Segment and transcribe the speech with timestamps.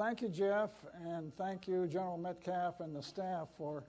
[0.00, 0.70] thank you, Jeff,
[1.04, 3.84] and thank you, General Metcalf and the staff, for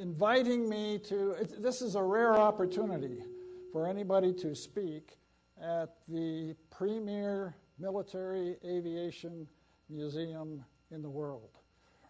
[0.00, 1.36] inviting me to.
[1.60, 3.22] This is a rare opportunity
[3.70, 5.18] for anybody to speak
[5.62, 9.46] at the premier military aviation
[9.88, 11.58] museum in the world.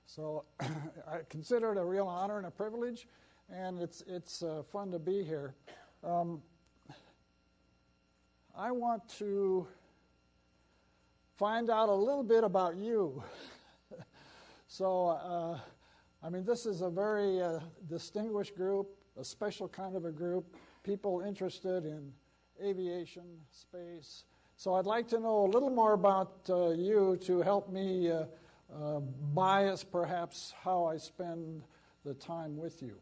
[0.07, 3.07] So I consider it a real honor and a privilege,
[3.51, 5.55] and it's, it's uh, fun to be here.
[6.03, 6.41] Um,
[8.57, 9.67] I want to
[11.37, 13.23] find out a little bit about you.
[14.67, 15.59] so, uh,
[16.23, 20.57] I mean, this is a very uh, distinguished group, a special kind of a group,
[20.83, 22.13] people interested in
[22.63, 24.25] aviation, space.
[24.57, 28.25] So, I'd like to know a little more about uh, you to help me uh,
[28.75, 29.01] uh,
[29.35, 31.63] bias perhaps how I spend
[32.05, 32.97] the time with you.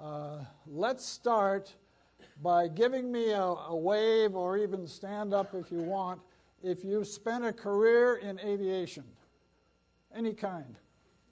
[0.00, 1.74] Uh, let's start
[2.42, 6.20] by giving me a, a, wave or even stand up if you want
[6.62, 9.04] if you've spent a career in aviation,
[10.14, 10.76] any kind.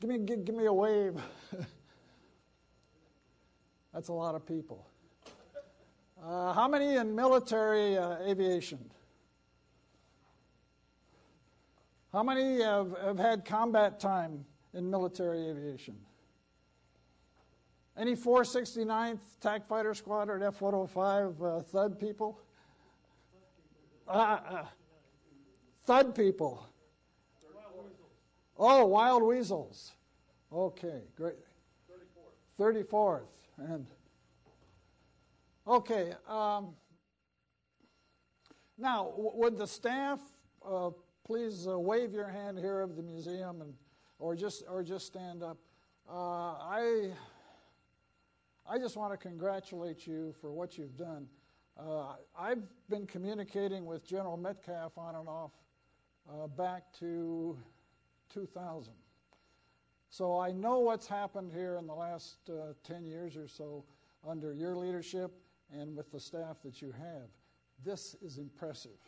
[0.01, 1.15] Give me, give, give me a wave.
[3.93, 4.87] That's a lot of people.
[6.23, 8.79] Uh, how many in military uh, aviation?
[12.13, 15.97] How many have, have had combat time in military aviation?
[17.97, 22.41] Any 469th TAC Fighter Squadron F 105 uh, Thud people?
[24.09, 24.65] Uh,
[25.91, 26.65] thud people.
[28.57, 29.91] Oh, wild weasels.
[30.53, 31.35] Okay, great.
[32.61, 32.87] 34th.
[32.87, 33.23] 34th.
[33.59, 33.87] And
[35.67, 36.13] okay.
[36.29, 36.75] Um,
[38.79, 40.21] now, would the staff
[40.65, 40.91] uh,
[41.27, 43.75] please uh, wave your hand here of the museum, and
[44.21, 45.59] or just or just stand up?
[46.09, 47.11] Uh, I
[48.65, 51.27] I just want to congratulate you for what you've done.
[51.77, 55.51] Uh, I've been communicating with General Metcalf on and off
[56.31, 57.57] uh, back to
[58.33, 58.93] 2000.
[60.09, 63.85] So I know what's happened here in the last uh, 10 years or so
[64.27, 65.33] under your leadership
[65.73, 67.29] and with the staff that you have.
[67.85, 68.99] This is impressive.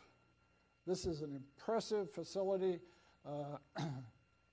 [0.87, 2.79] This is an impressive facility.
[3.25, 3.57] Uh,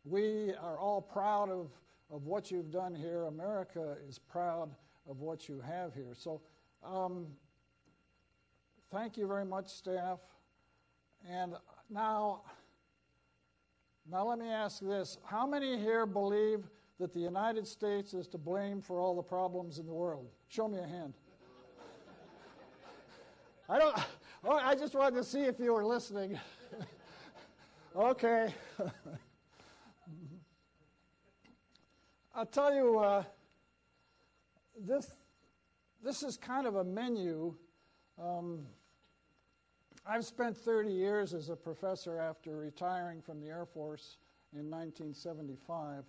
[0.04, 1.70] we are all proud of,
[2.10, 3.24] of what you've done here.
[3.24, 4.70] America is proud
[5.08, 6.14] of what you have here.
[6.14, 6.40] So,
[6.84, 7.26] um,
[8.90, 10.20] thank you very much, staff.
[11.28, 11.54] And
[11.88, 12.42] now,
[14.10, 16.64] now let me ask this: How many here believe
[16.98, 20.26] that the United States is to blame for all the problems in the world?
[20.48, 21.14] Show me a hand.
[23.68, 23.96] I don't.
[24.42, 26.38] Oh, I just wanted to see if you were listening.
[27.96, 28.54] okay.
[32.34, 32.98] I'll tell you.
[32.98, 33.22] Uh,
[34.86, 35.10] this,
[36.02, 37.54] this is kind of a menu.
[38.20, 38.66] Um,
[40.06, 44.16] I've spent 30 years as a professor after retiring from the Air Force
[44.52, 46.04] in 1975.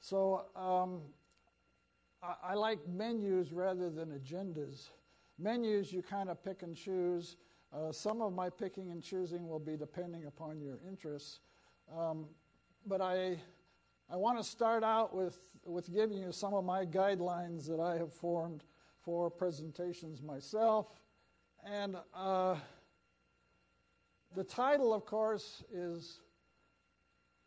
[0.00, 1.00] So um,
[2.22, 4.88] I, I, like menus rather than agendas.
[5.38, 7.36] Menus, you kind of pick and choose.
[7.72, 11.40] Uh, some of my picking and choosing will be depending upon your interests.
[11.96, 12.26] Um,
[12.86, 13.38] but I
[14.10, 17.98] I want to start out with, with giving you some of my guidelines that I
[17.98, 18.64] have formed
[19.02, 20.94] for presentations myself.
[21.62, 22.56] And uh,
[24.34, 26.20] the title, of course, is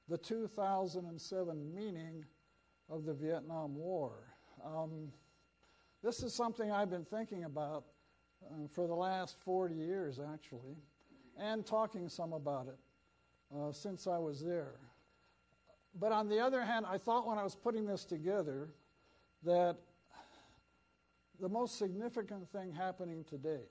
[0.09, 2.25] The 2007 Meaning
[2.89, 4.13] of the Vietnam War.
[4.65, 5.11] Um,
[6.03, 7.85] this is something I've been thinking about
[8.45, 10.75] uh, for the last 40 years, actually,
[11.37, 12.79] and talking some about it
[13.55, 14.79] uh, since I was there.
[15.99, 18.69] But on the other hand, I thought when I was putting this together
[19.43, 19.77] that
[21.39, 23.65] the most significant thing happening today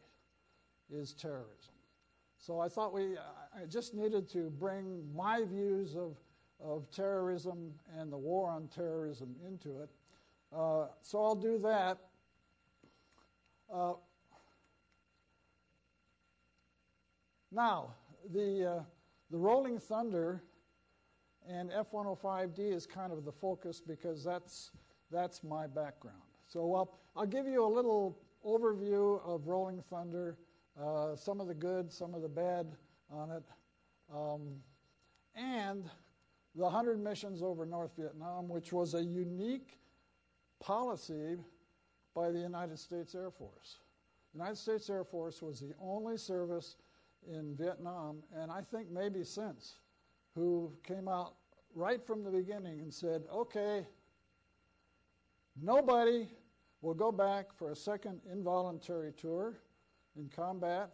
[0.90, 1.74] is terrorism.
[2.40, 3.18] So I thought we,
[3.54, 6.16] I just needed to bring my views of,
[6.58, 9.90] of terrorism and the war on terrorism into it.
[10.50, 11.98] Uh, so I'll do that.
[13.72, 13.92] Uh,
[17.52, 17.94] now,
[18.32, 18.82] the, uh,
[19.30, 20.42] the Rolling Thunder
[21.46, 24.70] and F105D is kind of the focus because that's,
[25.12, 26.22] that's my background.
[26.46, 30.38] So I'll, I'll give you a little overview of Rolling Thunder,
[30.78, 32.66] uh, some of the good, some of the bad
[33.10, 33.44] on it,
[34.14, 34.56] um,
[35.34, 35.84] and
[36.54, 39.78] the 100 missions over North Vietnam, which was a unique
[40.60, 41.36] policy
[42.14, 43.78] by the United States Air Force.
[44.32, 46.76] The United States Air Force was the only service
[47.28, 49.78] in Vietnam, and I think maybe since,
[50.34, 51.34] who came out
[51.74, 53.86] right from the beginning and said, okay,
[55.60, 56.28] nobody
[56.82, 59.54] will go back for a second involuntary tour
[60.20, 60.90] in combat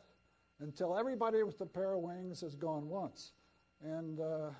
[0.60, 3.32] until everybody with a pair of wings has gone once.
[3.82, 4.50] And uh,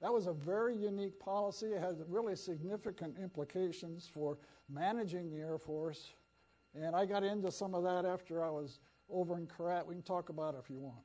[0.00, 1.66] That was a very unique policy.
[1.68, 4.36] It had really significant implications for
[4.68, 6.12] managing the Air Force.
[6.74, 9.86] And I got into some of that after I was over in Korat.
[9.86, 11.04] We can talk about it if you want.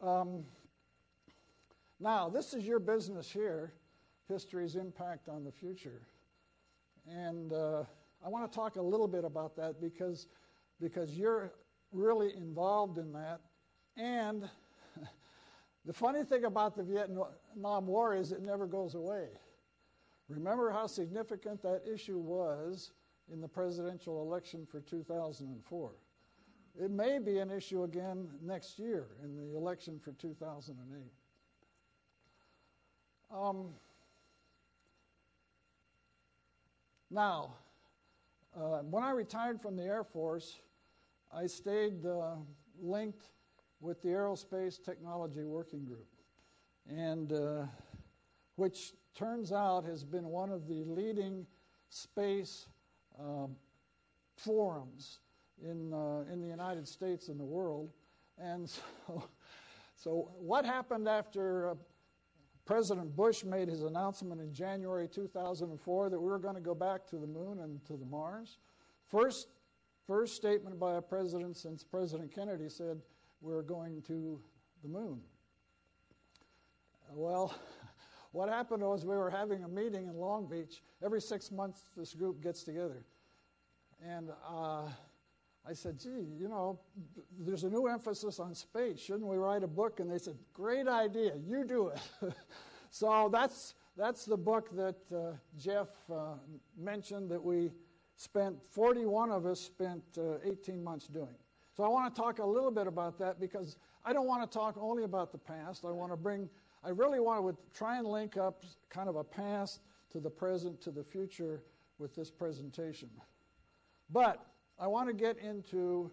[0.00, 0.44] Um,
[1.98, 3.72] now, this is your business here
[4.28, 6.02] history's impact on the future.
[7.08, 7.84] And uh,
[8.24, 10.26] I want to talk a little bit about that because,
[10.80, 11.52] because you're
[11.92, 13.40] really involved in that.
[13.96, 14.48] And
[15.84, 19.28] the funny thing about the Vietnam War is it never goes away.
[20.28, 22.92] Remember how significant that issue was
[23.32, 25.92] in the presidential election for 2004.
[26.78, 31.00] It may be an issue again next year in the election for 2008.
[33.34, 33.70] Um,
[37.10, 37.54] now,
[38.54, 40.58] uh, when I retired from the Air Force,
[41.34, 42.36] I stayed uh,
[42.80, 43.30] linked
[43.80, 46.06] with the Aerospace Technology Working Group,
[46.88, 47.66] and uh,
[48.56, 51.46] which turns out has been one of the leading
[51.90, 52.66] space
[53.18, 53.56] um,
[54.36, 55.18] forums
[55.62, 57.90] in uh, in the United States and the world.
[58.38, 58.68] And
[59.06, 59.24] so,
[59.96, 61.70] so what happened after?
[61.70, 61.74] Uh,
[62.64, 67.06] President Bush made his announcement in January 2004 that we were going to go back
[67.06, 68.58] to the moon and to the Mars.
[69.06, 69.46] First,
[70.06, 73.00] first statement by a president since President Kennedy said
[73.40, 74.40] we're going to
[74.82, 75.20] the moon.
[77.12, 77.54] Well,
[78.32, 80.82] what happened was we were having a meeting in Long Beach.
[81.04, 83.04] Every six months, this group gets together.
[84.04, 84.88] And uh,
[85.68, 86.78] I said, gee, you know,
[87.40, 89.00] there's a new emphasis on space.
[89.00, 90.00] Shouldn't we write a book?
[90.00, 91.32] And they said, great idea.
[91.44, 92.32] You do it.
[92.90, 96.34] so that's, that's the book that uh, Jeff uh,
[96.78, 97.70] mentioned that we
[98.16, 101.36] spent, 41 of us spent uh, 18 months doing.
[101.76, 104.58] So I want to talk a little bit about that because I don't want to
[104.58, 105.84] talk only about the past.
[105.84, 106.48] I want to bring,
[106.82, 109.80] I really want to try and link up kind of a past
[110.10, 111.62] to the present to the future
[111.98, 113.10] with this presentation.
[114.10, 114.46] But
[114.78, 116.10] I want to get into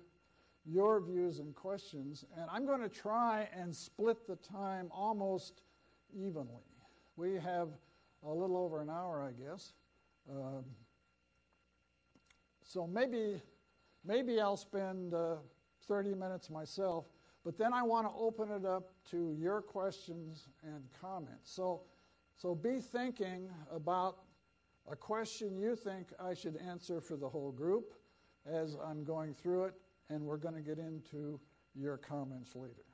[0.66, 5.62] your views and questions, and I'm going to try and split the time almost
[6.14, 6.64] evenly.
[7.16, 7.70] We have
[8.26, 9.74] a little over an hour, I guess.
[10.30, 10.64] Um,
[12.74, 13.40] so maybe,
[14.04, 15.36] maybe I'll spend uh,
[15.88, 17.06] 30 minutes myself,
[17.46, 21.52] but then I want to open it up to your questions and comments.
[21.54, 21.82] So,
[22.36, 24.24] so be thinking about
[24.92, 27.94] a question you think I should answer for the whole group
[28.52, 29.76] as I'm going through it,
[30.10, 31.40] and we're going to get into
[31.76, 32.86] your comments later.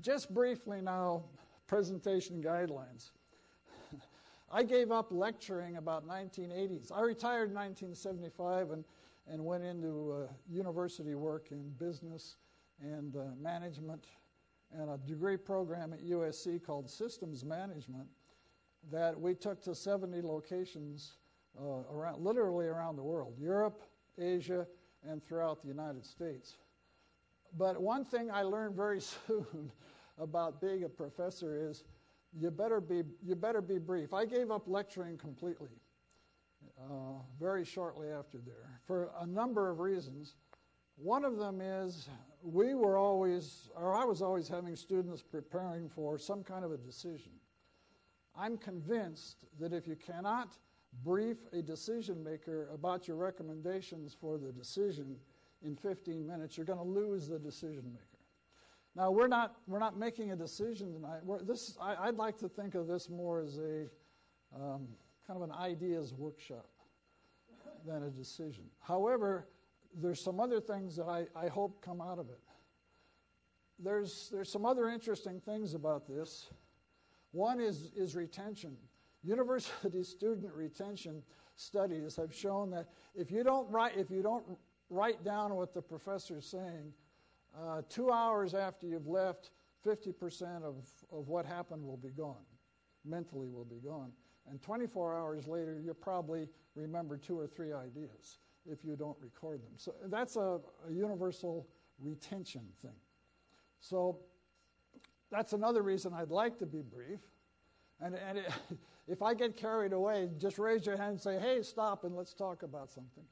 [0.00, 1.24] Just briefly now,
[1.66, 3.10] presentation guidelines.
[4.54, 6.92] I gave up lecturing about 1980s.
[6.92, 8.84] I retired in 1975 and,
[9.26, 12.36] and went into uh, university work in business
[12.80, 14.04] and uh, management
[14.72, 18.06] and a degree program at USC called Systems Management
[18.92, 21.16] that we took to 70 locations
[21.60, 23.82] uh, around, literally around the world Europe,
[24.20, 24.68] Asia,
[25.02, 26.58] and throughout the United States.
[27.58, 29.72] But one thing I learned very soon
[30.16, 31.82] about being a professor is
[32.38, 34.12] you better be, you better be brief.
[34.12, 35.70] I gave up lecturing completely
[36.80, 40.34] uh, very shortly after there for a number of reasons.
[40.96, 42.08] One of them is
[42.42, 46.76] we were always, or I was always having students preparing for some kind of a
[46.76, 47.32] decision.
[48.36, 50.56] I'm convinced that if you cannot
[51.02, 55.16] brief a decision maker about your recommendations for the decision
[55.62, 58.13] in 15 minutes, you're going to lose the decision maker.
[58.96, 61.20] Now we're not we're not making a decision tonight.
[61.24, 63.86] We're, this I, would like to think of this more as a
[64.54, 64.86] um,
[65.26, 66.68] kind of an ideas workshop
[67.86, 68.64] than a decision.
[68.80, 69.48] However,
[70.00, 72.40] there's some other things that I, I hope come out of it.
[73.78, 76.50] There's there's some other interesting things about this.
[77.32, 78.76] One is is retention.
[79.24, 81.22] University student retention
[81.56, 84.44] studies have shown that if you don't write, if you don't
[84.88, 86.92] write down what the professor is saying,
[87.58, 89.50] uh, two hours after you've left,
[89.86, 90.76] 50% of,
[91.12, 92.44] of what happened will be gone,
[93.04, 94.12] mentally will be gone.
[94.48, 99.62] And 24 hours later, you'll probably remember two or three ideas if you don't record
[99.62, 99.72] them.
[99.76, 101.66] So that's a, a universal
[101.98, 102.96] retention thing.
[103.80, 104.18] So
[105.30, 107.20] that's another reason I'd like to be brief.
[108.00, 108.52] And, and it,
[109.08, 112.34] if I get carried away, just raise your hand and say, hey, stop and let's
[112.34, 113.24] talk about something.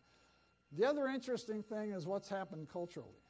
[0.79, 3.23] The other interesting thing is what's happened culturally.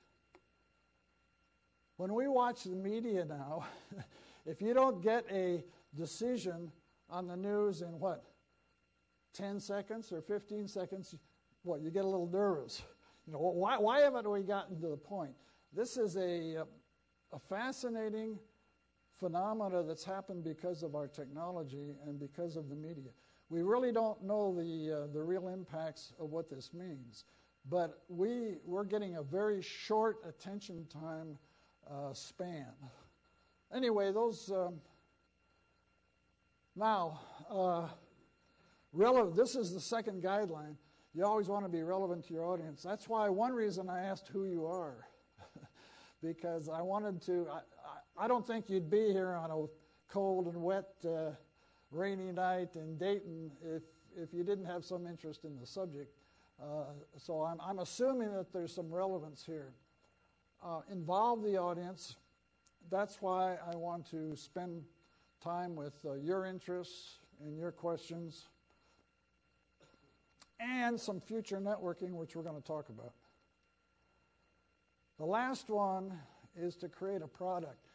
[1.97, 3.67] When we watch the media now,
[4.47, 5.63] if you don't get a
[5.95, 6.73] decision
[7.11, 8.25] on the news in what,
[9.35, 11.15] 10 seconds or 15 seconds,
[11.63, 12.83] what, you get a little nervous.
[13.27, 15.33] You know, why, why haven't we gotten to the point?
[15.73, 16.65] This is a,
[17.33, 18.39] a fascinating
[19.19, 23.11] phenomena that's happened because of our technology and because of the media.
[23.49, 27.25] We really don't know the, uh, the real impacts of what this means,
[27.69, 31.39] but we, we're getting a very short attention time
[31.93, 32.73] uh, span.
[33.75, 34.51] Anyway, those.
[34.51, 34.81] Um,
[36.75, 37.21] now,
[37.51, 37.89] uh,
[38.93, 40.77] relevant, this is the second guideline.
[41.15, 42.83] You always want to be relevant to your audience.
[42.83, 45.07] That's why one reason I asked who you are,
[46.23, 47.47] because I wanted to.
[47.53, 49.67] I, I, don't think you'd be here on a
[50.11, 51.33] cold and wet, uh,
[51.91, 53.83] rainy night in Dayton if
[54.17, 56.17] if you didn't have some interest in the subject.
[56.63, 56.85] Uh,
[57.19, 59.73] so I'm, I'm, assuming that there's some relevance here.
[60.65, 62.15] Uh, involve the audience.
[62.89, 64.85] That's why I want to spend
[65.43, 68.45] time with uh, your interests and your questions
[70.61, 73.13] and some future networking, which we're going to talk about.
[75.19, 76.17] The last one
[76.57, 77.89] is to create a product.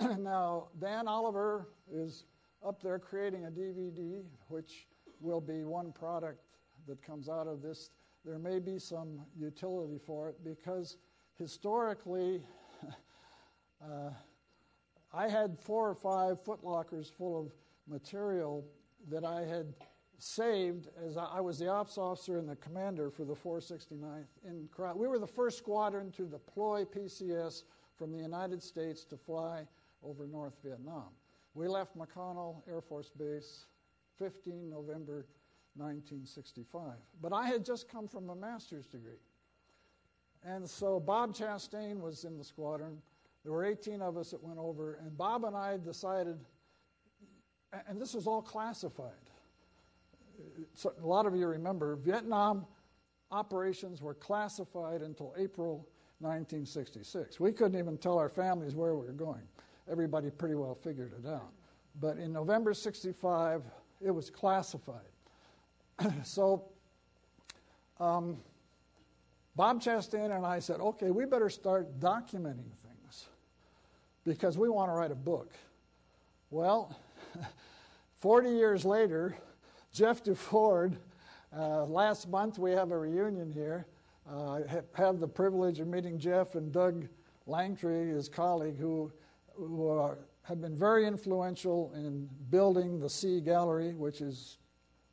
[0.18, 2.24] now, Dan Oliver is
[2.66, 4.88] up there creating a DVD, which
[5.20, 6.40] will be one product
[6.88, 7.90] that comes out of this.
[8.24, 10.96] There may be some utility for it because
[11.38, 12.42] historically,
[13.82, 14.10] uh,
[15.12, 17.52] I had four or five footlockers full of
[17.86, 18.64] material
[19.10, 19.72] that I had
[20.18, 25.06] saved as I, was the ops officer and the commander for the 469th in We
[25.06, 27.62] were the first squadron to deploy PCS
[27.96, 29.66] from the United States to fly
[30.02, 31.10] over North Vietnam.
[31.54, 33.66] We left McConnell Air Force Base
[34.18, 35.26] 15 November
[35.76, 36.92] 1965.
[37.22, 39.20] But I had just come from a master's degree.
[40.44, 42.98] And so Bob Chastain was in the squadron.
[43.44, 46.38] There were 18 of us that went over, and Bob and I decided,
[47.88, 49.12] and this was all classified.
[50.74, 52.66] So a lot of you remember, Vietnam
[53.30, 55.88] operations were classified until April
[56.20, 57.38] 1966.
[57.38, 59.42] We couldn't even tell our families where we were going.
[59.90, 61.52] Everybody pretty well figured it out.
[62.00, 63.62] But in November 65,
[64.00, 65.08] it was classified.
[66.22, 66.64] so
[68.00, 68.38] um,
[69.58, 73.26] Bob Chastain and I said, okay, we better start documenting things
[74.24, 75.52] because we want to write a book.
[76.50, 76.96] Well,
[78.20, 79.36] 40 years later,
[79.92, 80.96] Jeff DuFord,
[81.56, 83.88] uh, last month we have a reunion here.
[84.30, 84.60] Uh,
[84.94, 87.08] have the privilege of meeting Jeff and Doug
[87.48, 89.10] Lantry, his colleague, who,
[89.56, 94.58] who are, have been very influential in building the Sea Gallery, which is,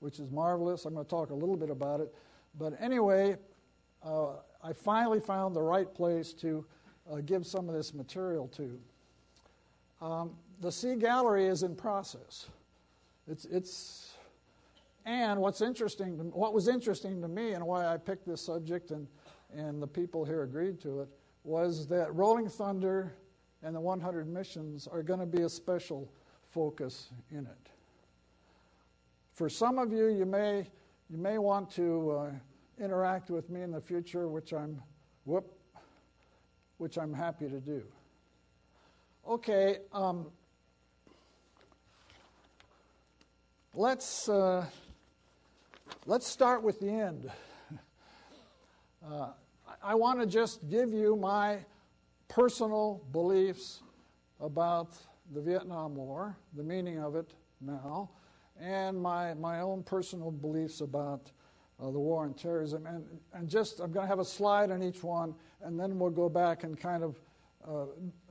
[0.01, 0.85] which is marvelous.
[0.85, 2.13] I'm going to talk a little bit about it.
[2.59, 3.37] But anyway,
[4.05, 4.27] uh,
[4.63, 6.65] I finally found the right place to
[7.11, 8.79] uh, give some of this material to.
[10.01, 10.31] Um,
[10.61, 12.47] the Sea Gallery is in process.
[13.27, 14.13] It's, it's,
[15.05, 18.91] and what's interesting, to, what was interesting to me and why I picked this subject
[18.91, 19.07] and,
[19.55, 21.09] and the people here agreed to it
[21.43, 23.13] was that Rolling Thunder
[23.63, 26.11] and the 100 missions are going to be a special
[26.49, 27.69] focus in it.
[29.33, 30.67] For some of you, you may,
[31.09, 32.31] you may want to uh,
[32.79, 34.81] interact with me in the future, which I'm,
[35.25, 35.51] whoop,
[36.77, 37.83] which I'm happy to do.
[39.27, 40.27] Okay, um,
[43.73, 44.65] let's uh,
[46.05, 47.29] let's start with the end.
[49.07, 49.27] Uh,
[49.83, 51.59] I want to just give you my
[52.27, 53.83] personal beliefs
[54.39, 54.97] about
[55.31, 58.09] the Vietnam War, the meaning of it now,
[58.59, 61.31] and my, my own personal beliefs about
[61.81, 62.85] uh, the war on terrorism.
[62.85, 66.09] And, and just, I'm going to have a slide on each one, and then we'll
[66.09, 67.19] go back and kind of
[67.67, 67.85] uh,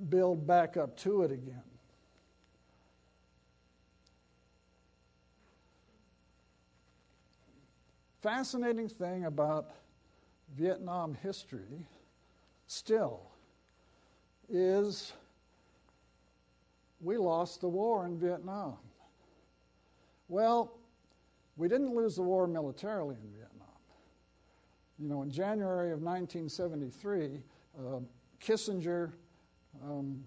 [0.09, 1.63] build back up to it again.
[8.23, 9.73] Fascinating thing about
[10.57, 11.87] Vietnam history
[12.67, 13.21] still
[14.49, 15.13] is
[17.03, 18.77] we lost the war in Vietnam.
[20.29, 20.73] Well,
[21.57, 23.69] we didn't lose the war militarily in Vietnam.
[24.99, 27.41] You know, in January of 1973,
[27.79, 28.01] uh,
[28.41, 29.13] Kissinger
[29.83, 30.23] um,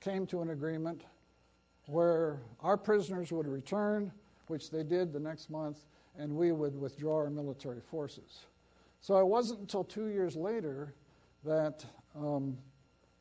[0.00, 1.04] came to an agreement
[1.86, 4.12] where our prisoners would return,
[4.46, 5.84] which they did the next month,
[6.18, 8.46] and we would withdraw our military forces.
[9.00, 10.94] So it wasn't until two years later
[11.44, 11.84] that
[12.14, 12.56] um,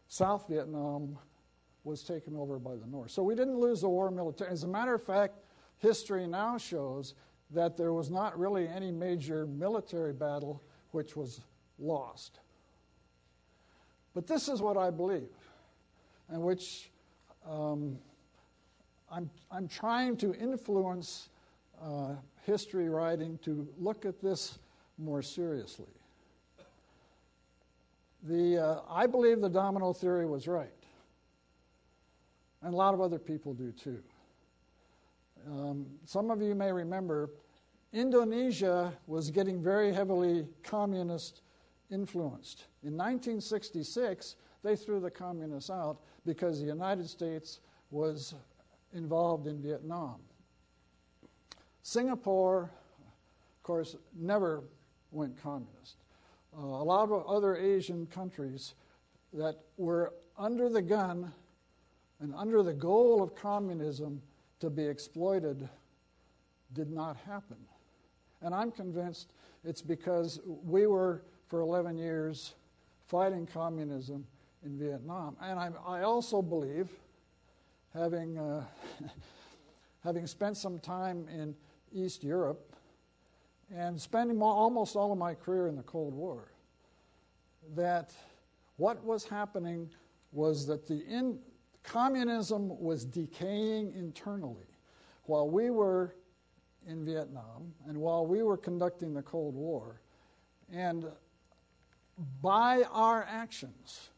[0.07, 1.17] South Vietnam
[1.83, 3.11] was taken over by the North.
[3.11, 4.53] So we didn't lose the war militarily.
[4.53, 5.39] As a matter of fact,
[5.79, 7.15] history now shows
[7.51, 11.41] that there was not really any major military battle which was
[11.79, 12.39] lost.
[14.13, 15.29] But this is what I believe,
[16.29, 16.91] and which
[17.47, 17.97] um,
[19.11, 21.29] I'm, I'm trying to influence
[21.81, 24.59] uh, history writing to look at this
[24.97, 25.85] more seriously.
[28.23, 30.69] The, uh, I believe the domino theory was right.
[32.61, 34.03] and a lot of other people do too.
[35.47, 37.31] Um, some of you may remember
[37.93, 41.41] Indonesia was getting very heavily communist
[41.91, 42.65] influenced.
[42.83, 47.59] In 1966, they threw the communists out because the United States
[47.91, 48.35] was
[48.93, 50.17] involved in Vietnam.
[51.81, 54.63] Singapore, of course, never
[55.11, 55.97] went communist.
[56.55, 58.75] Uh, a lot of other Asian countries
[59.33, 61.31] that were under the gun
[62.19, 64.21] and under the goal of communism
[64.59, 65.67] to be exploited
[66.73, 67.57] did not happen.
[68.41, 69.31] And I'm convinced
[69.63, 72.53] it's because we were, for 11 years,
[73.07, 74.25] fighting communism
[74.63, 75.35] in Vietnam.
[75.41, 76.89] And I, I also believe,
[77.93, 78.63] having, uh,
[80.03, 81.55] having spent some time in
[81.91, 82.75] East Europe
[83.75, 86.51] and spending almost all of my career in the Cold War,
[87.75, 88.13] that
[88.77, 89.89] what was happening
[90.31, 91.39] was that the in,
[91.89, 94.67] communism was decaying internally
[95.23, 96.15] while we were
[96.87, 99.99] in Vietnam and while we were conducting the Cold War.
[100.71, 101.05] And
[102.41, 104.09] by our actions,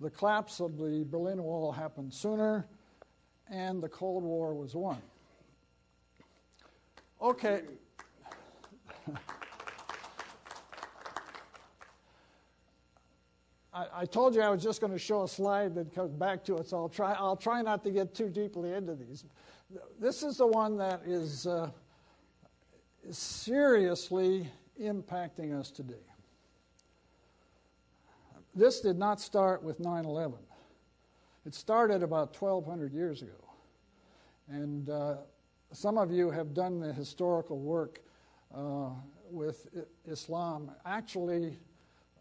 [0.00, 2.66] the collapse of the Berlin Wall happened sooner,
[3.50, 5.02] and the Cold War was won.
[7.20, 7.62] Okay.
[13.72, 16.44] I, I, told you I was just going to show a slide that comes back
[16.44, 19.24] to it, so I'll try, I'll try not to get too deeply into these.
[20.00, 21.70] This is the one that is, uh,
[23.10, 24.48] seriously
[24.80, 25.94] impacting us today.
[28.54, 30.38] This did not start with 9 11.
[31.46, 33.32] It started about 1,200 years ago.
[34.48, 35.16] And uh,
[35.72, 38.00] some of you have done the historical work
[38.54, 38.90] uh,
[39.30, 39.68] with
[40.06, 40.72] Islam.
[40.84, 41.56] Actually,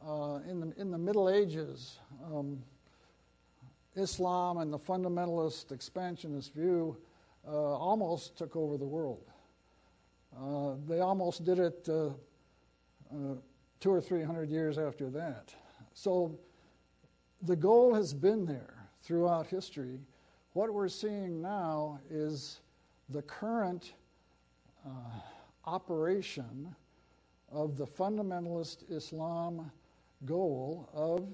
[0.06, 2.62] uh, in, the, in the Middle Ages, um,
[3.96, 6.98] Islam and the fundamentalist expansionist view
[7.48, 9.26] uh, almost took over the world.
[10.38, 13.36] Uh, they almost did it uh, uh,
[13.80, 15.54] two or three hundred years after that.
[15.93, 16.38] So
[17.41, 20.00] the goal has been there throughout history.
[20.54, 22.60] What we're seeing now is
[23.10, 23.93] the current
[25.65, 26.76] operation
[27.52, 29.71] of the fundamentalist Islam
[30.25, 31.27] goal of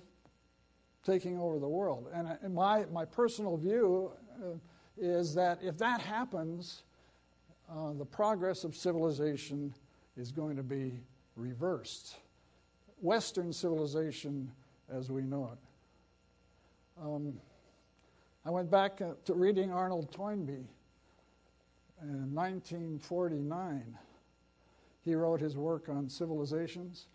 [1.03, 2.07] taking over the world.
[2.13, 4.11] And, and my, my personal view
[4.43, 4.57] uh,
[4.97, 6.83] is that if that happens,
[7.69, 9.73] uh, the progress of civilization
[10.17, 10.99] is going to be
[11.35, 12.17] reversed.
[13.01, 14.51] Western civilization
[14.89, 17.03] as we know it.
[17.03, 17.33] Um,
[18.45, 20.67] I went back uh, to reading Arnold Toynbee
[22.01, 23.97] in 1949.
[25.01, 27.07] He wrote his work on civilizations.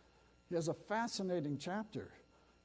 [0.50, 2.10] He has a fascinating chapter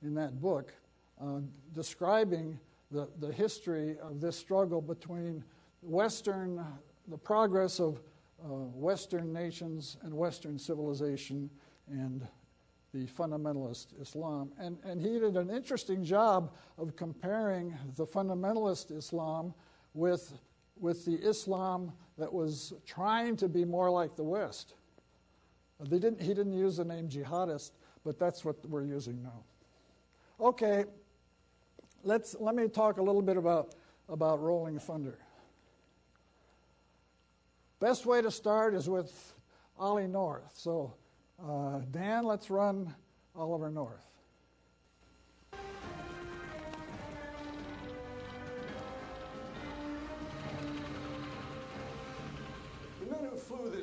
[0.02, 0.74] in that book
[1.21, 5.43] uh, describing the, the history of this struggle between
[5.84, 6.65] Western,
[7.08, 8.02] the progress of
[8.43, 11.48] uh, Western nations and Western civilization
[11.88, 12.28] and
[12.91, 14.52] the fundamentalist Islam.
[14.58, 19.54] And, and he did an interesting job of comparing the fundamentalist Islam
[19.93, 20.34] with,
[20.80, 24.74] with the Islam that was trying to be more like the West.
[25.79, 27.71] They didn't, he didn't use the name jihadist,
[28.03, 29.43] but that's what we're using now.
[30.39, 30.85] Okay,
[32.03, 33.75] let's, let me talk a little bit about,
[34.09, 35.17] about Rolling Thunder.
[37.79, 39.33] Best way to start is with
[39.77, 40.51] Ollie North.
[40.53, 40.93] So,
[41.45, 42.93] uh, Dan, let's run
[43.35, 44.05] Oliver North.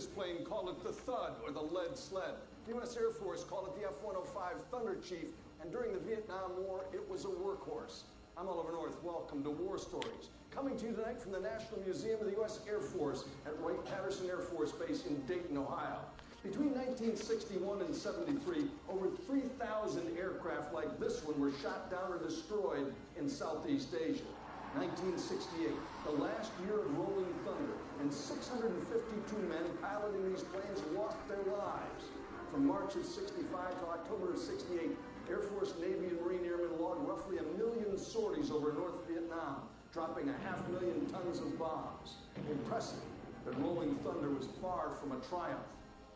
[0.03, 2.35] This plane call it the Thud or the Lead Sled.
[2.67, 2.97] The U.S.
[2.97, 5.29] Air Force called it the F-105 Thunder Chief,
[5.61, 8.03] and during the Vietnam War, it was a workhorse.
[8.37, 9.01] I'm Oliver North.
[9.05, 10.31] Welcome to War Stories.
[10.51, 12.59] Coming to you tonight from the National Museum of the U.S.
[12.69, 16.01] Air Force at Wright-Patterson Air Force Base in Dayton, Ohio.
[16.43, 22.93] Between 1961 and 73, over 3,000 aircraft like this one were shot down or destroyed
[23.17, 24.25] in Southeast Asia.
[24.75, 25.69] 1968,
[26.05, 32.09] the last year of Rolling Thunder, and 652 men piloting these planes lost their lives.
[32.51, 34.97] From March of 65 to October of 68,
[35.29, 40.31] Air Force, Navy, and Marine Airmen logged roughly a million sorties over North Vietnam, dropping
[40.31, 42.25] a half million tons of bombs.
[42.51, 43.05] Impressive,
[43.45, 45.69] but Rolling Thunder was far from a triumph.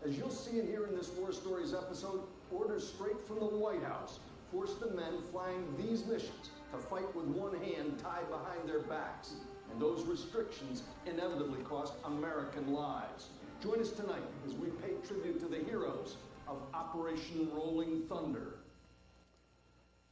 [0.02, 3.82] As you'll see and hear in this War Stories episode, orders straight from the White
[3.82, 8.80] House forced the men flying these missions to fight with one hand tied behind their
[8.80, 9.34] backs.
[9.70, 13.28] And those restrictions inevitably cost American lives.
[13.62, 18.58] Join us tonight as we pay tribute to the heroes of Operation Rolling Thunder.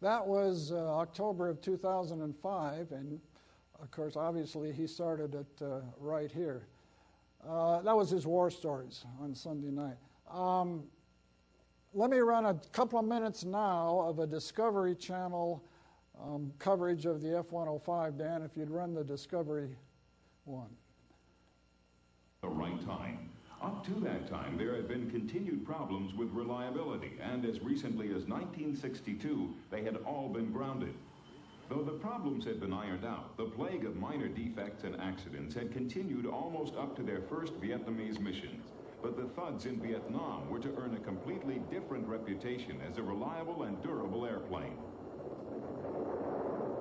[0.01, 3.21] that was uh, October of 2005, and
[3.81, 6.67] of course, obviously, he started it uh, right here.
[7.49, 9.97] Uh, that was his war stories on Sunday night.
[10.31, 10.85] Um,
[11.93, 15.62] let me run a couple of minutes now of a Discovery Channel
[16.22, 18.18] um, coverage of the F 105.
[18.18, 19.77] Dan, if you'd run the Discovery
[20.44, 20.70] one.
[22.42, 23.31] The right time.
[23.62, 28.27] Up to that time, there had been continued problems with reliability, and as recently as
[28.27, 30.94] 1962, they had all been grounded.
[31.70, 35.72] Though the problems had been ironed out, the plague of minor defects and accidents had
[35.72, 38.66] continued almost up to their first Vietnamese missions.
[39.03, 43.62] But the thuds in Vietnam were to earn a completely different reputation as a reliable
[43.62, 44.77] and durable airplane.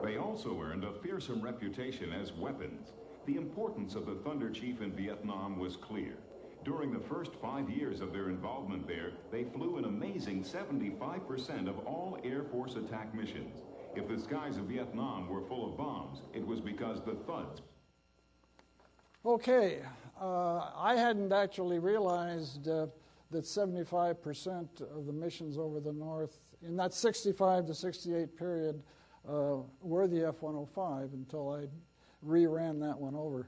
[0.04, 2.92] They also earned a fearsome reputation as weapons.
[3.26, 6.18] The importance of the Thunder Chief in Vietnam was clear.
[6.66, 11.80] During the first five years of their involvement there, they flew an amazing 75% of
[11.88, 13.62] all Air Force attack missions.
[13.96, 17.62] If the skies of Vietnam were full of bombs, it was because the thuds.
[19.26, 19.80] Okay,
[20.20, 22.88] uh, I hadn't actually realized uh,
[23.32, 28.84] that 75% of the missions over the North, in that 65 to 68 period,
[29.28, 31.68] uh, were the F 105 until I
[32.26, 33.48] reran that one over.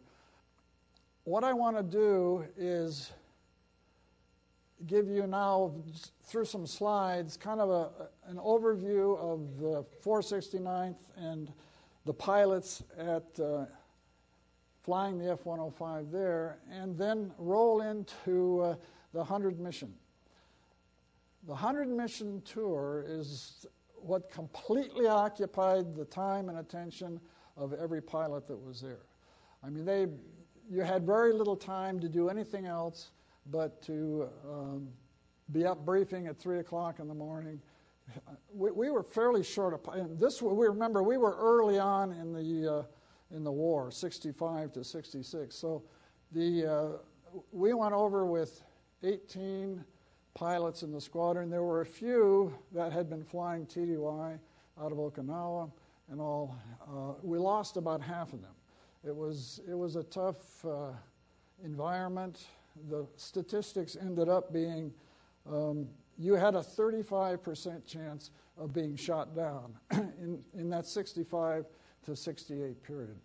[1.23, 3.11] What I want to do is
[4.87, 5.73] give you now,
[6.23, 7.89] through some slides, kind of a,
[8.29, 11.51] an overview of the 469th and
[12.05, 13.65] the pilots at uh,
[14.83, 18.75] flying the F 105 there, and then roll into uh,
[19.13, 19.91] the 100 mission.
[21.47, 23.65] The 100 mission tour is
[24.05, 27.19] what completely occupied the time and attention
[27.57, 29.05] of every pilot that was there.
[29.63, 30.07] I mean, they,
[30.69, 33.11] you had very little time to do anything else
[33.47, 34.87] but to um,
[35.51, 37.61] be up briefing at 3 o'clock in the morning.
[38.53, 42.73] We, we were fairly short of, this, we remember, we were early on in the,
[42.73, 42.83] uh,
[43.35, 45.55] in the war, 65 to 66.
[45.55, 45.83] So
[46.31, 48.61] the, uh, we went over with
[49.03, 49.83] 18
[50.35, 51.49] pilots in the squadron.
[51.49, 54.37] There were a few that had been flying TDY
[54.79, 55.71] out of Okinawa
[56.11, 56.55] and all.
[56.87, 58.53] Uh, we lost about half of them.
[59.03, 60.91] It was, it was a tough uh,
[61.63, 62.45] environment
[62.89, 64.91] the statistics ended up being
[65.51, 71.65] um, you had a 35% chance of being shot down in, in that 65
[72.05, 73.17] to 68 period.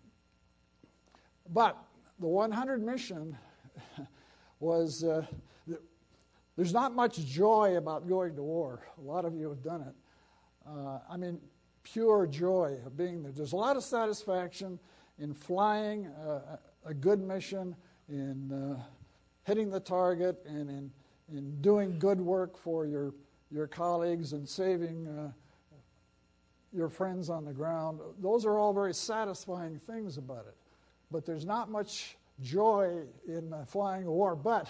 [1.52, 1.78] But
[2.18, 3.36] the 100 mission
[4.60, 5.24] was uh,
[6.60, 8.86] there's not much joy about going to war.
[8.98, 9.94] A lot of you have done it.
[10.68, 11.40] Uh, I mean,
[11.84, 13.32] pure joy of being there.
[13.32, 14.78] There's a lot of satisfaction
[15.18, 17.74] in flying uh, a good mission,
[18.10, 18.82] in uh,
[19.44, 20.90] hitting the target and in,
[21.32, 23.14] in doing good work for your,
[23.50, 25.32] your colleagues and saving uh,
[26.74, 28.00] your friends on the ground.
[28.18, 30.56] Those are all very satisfying things about it.
[31.10, 34.36] But there's not much joy in uh, flying a war.
[34.36, 34.68] But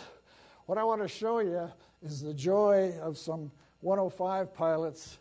[0.71, 1.69] what I want to show you
[2.01, 5.19] is the joy of some 105 pilots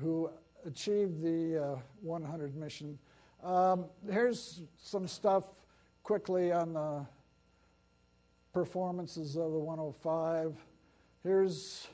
[0.00, 0.30] who
[0.64, 2.98] achieved the uh, 100 mission.
[3.44, 5.44] Um, here's some stuff
[6.02, 7.06] quickly on the
[8.54, 10.54] performances of the 105.
[11.22, 11.86] Here's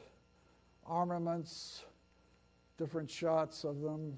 [0.86, 1.82] armaments,
[2.78, 4.16] different shots of them.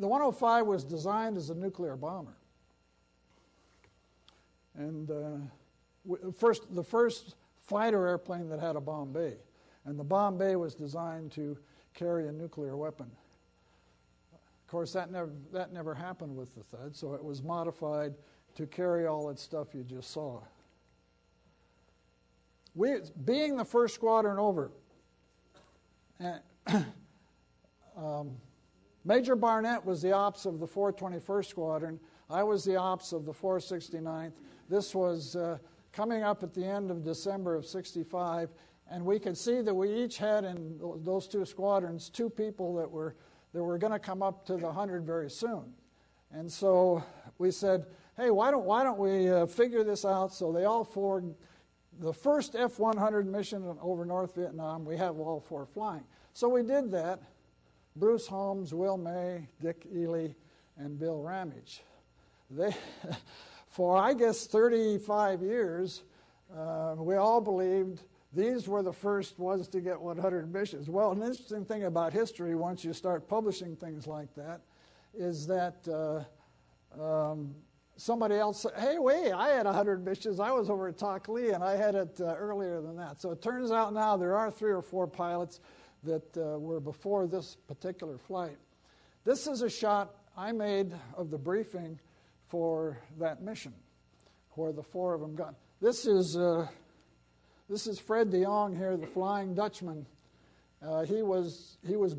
[0.00, 2.34] The 105 was designed as a nuclear bomber.
[4.74, 5.38] And uh,
[6.36, 9.34] first, the first fighter airplane that had a bomb bay.
[9.84, 11.58] And the bomb bay was designed to
[11.94, 13.10] carry a nuclear weapon.
[14.32, 18.14] Of course, that never, that never happened with the Thud, so it was modified
[18.54, 20.40] to carry all that stuff you just saw.
[22.74, 24.70] We, being the first squadron over,
[27.96, 28.30] um,
[29.04, 32.00] Major Barnett was the ops of the 421st Squadron.
[32.30, 34.32] I was the ops of the 469th.
[34.68, 35.58] This was uh,
[35.92, 38.50] coming up at the end of December of 65,
[38.90, 42.90] and we could see that we each had in those two squadrons two people that
[42.90, 43.14] were,
[43.52, 45.72] that were going to come up to the 100 very soon.
[46.32, 47.02] And so
[47.38, 50.32] we said, hey, why don't, why don't we uh, figure this out?
[50.32, 51.22] So they all four,
[52.00, 56.04] the first F 100 mission over North Vietnam, we have all four flying.
[56.32, 57.20] So we did that.
[57.94, 60.28] Bruce Holmes, Will May, Dick Ely,
[60.78, 61.82] and Bill Ramage.
[62.50, 62.74] They,
[63.72, 66.02] for I guess 35 years,
[66.54, 68.02] uh, we all believed
[68.34, 70.90] these were the first ones to get 100 missions.
[70.90, 74.60] Well, an interesting thing about history, once you start publishing things like that,
[75.14, 77.54] is that uh, um,
[77.96, 80.38] somebody else said, hey, wait, I had 100 missions.
[80.38, 83.22] I was over at Takhli, and I had it uh, earlier than that.
[83.22, 85.60] So it turns out now there are three or four pilots
[86.04, 88.58] that uh, were before this particular flight.
[89.24, 91.98] This is a shot I made of the briefing
[92.52, 93.72] for that mission,
[94.50, 95.54] where the four of them got.
[95.80, 96.66] This is uh,
[97.66, 100.04] this is Fred de Jong here, the Flying Dutchman.
[100.86, 102.14] Uh, he was he was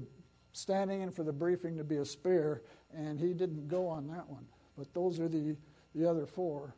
[0.52, 2.64] standing in for the briefing to be a spare,
[2.98, 4.44] and he didn't go on that one.
[4.76, 5.56] But those are the
[5.94, 6.74] the other four.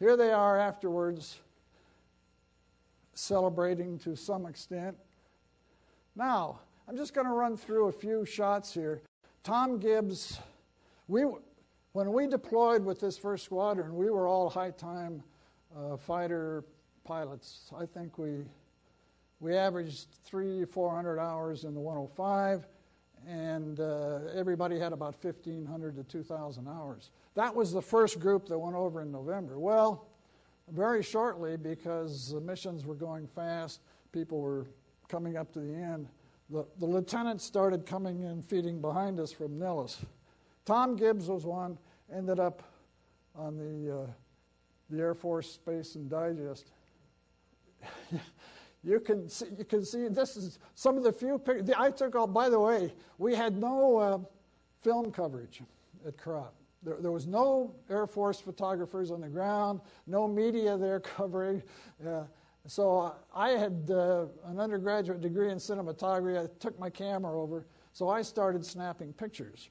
[0.00, 1.38] Here they are afterwards,
[3.14, 4.96] celebrating to some extent.
[6.16, 9.00] Now, I'm just going to run through a few shots here.
[9.44, 10.40] Tom Gibbs,
[11.06, 11.24] we,
[11.92, 15.22] when we deployed with this first squadron, we were all high time
[15.76, 16.64] uh, fighter
[17.04, 17.70] pilots.
[17.78, 18.44] I think we,
[19.40, 22.66] we averaged three, 400 hours in the 105,
[23.26, 27.10] and uh, everybody had about 1,500 to 2,000 hours.
[27.34, 29.58] That was the first group that went over in November.
[29.58, 30.06] Well,
[30.70, 33.80] very shortly, because the missions were going fast,
[34.12, 34.66] people were
[35.08, 36.08] coming up to the end,
[36.48, 40.04] the, the lieutenants started coming in, feeding behind us from Nellis.
[40.64, 41.78] Tom Gibbs was one,
[42.14, 42.62] ended up
[43.34, 44.06] on the, uh,
[44.90, 46.72] the Air Force Space and Digest.
[48.84, 51.70] you can see, you can see this is some of the few pictures.
[51.76, 54.18] I took all, by the way, we had no uh,
[54.80, 55.62] film coverage
[56.06, 56.52] at Korat.
[56.84, 61.62] There, there, was no Air Force photographers on the ground, no media there covering.
[62.06, 62.24] Uh,
[62.66, 66.40] so I had uh, an undergraduate degree in cinematography.
[66.40, 69.70] I took my camera over, so I started snapping pictures.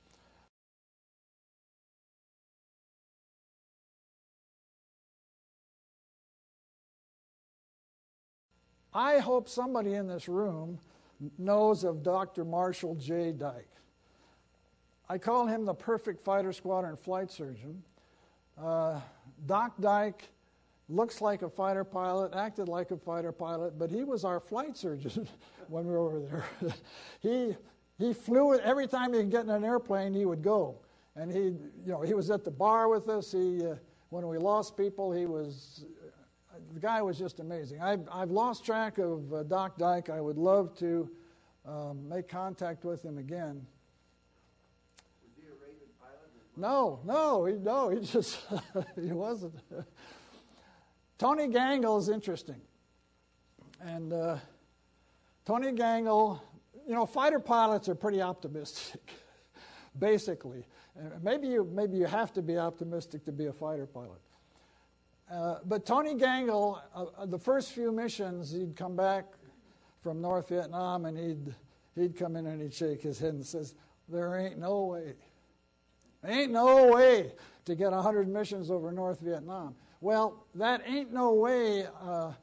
[8.94, 10.80] I hope somebody in this room
[11.38, 12.44] knows of Dr.
[12.44, 13.32] Marshall J.
[13.32, 13.68] Dyke.
[15.10, 17.84] I call him the perfect fighter squadron flight surgeon.
[18.62, 19.00] Uh,
[19.46, 20.30] Doc Dyke
[20.90, 24.78] looks like a fighter pilot, acted like a fighter pilot, but he was our flight
[24.78, 25.28] surgeon
[25.68, 26.74] when we were over there.
[27.20, 27.56] he,
[27.98, 30.80] he flew every time he could get in an airplane, he would go.
[31.16, 33.32] And he, you know, he was at the bar with us.
[33.32, 33.76] He, uh,
[34.10, 35.86] when we lost people, he was,
[36.74, 37.82] the guy was just amazing.
[37.82, 40.10] I've, I've lost track of uh, Doc Dyke.
[40.10, 41.10] I would love to
[41.66, 43.66] um, make contact with him again.
[46.58, 48.40] No, no, he, no, he just,
[49.02, 49.56] he wasn't.
[51.18, 52.60] Tony Gangle is interesting.
[53.80, 54.38] And uh,
[55.46, 56.42] Tony Gangle,
[56.88, 59.12] you know, fighter pilots are pretty optimistic,
[60.00, 60.66] basically.
[61.22, 64.22] maybe, you, maybe you have to be optimistic to be a fighter pilot.
[65.32, 69.26] Uh, but Tony Gangle, uh, uh, the first few missions, he'd come back
[70.02, 71.56] from North Vietnam and he'd,
[71.96, 73.74] he'd come in and he'd shake his head and says,
[74.10, 75.14] There ain't no way.
[76.26, 77.32] Ain't no way
[77.64, 79.74] to get 100 missions over North Vietnam.
[80.02, 82.34] Well, that ain't no way uh,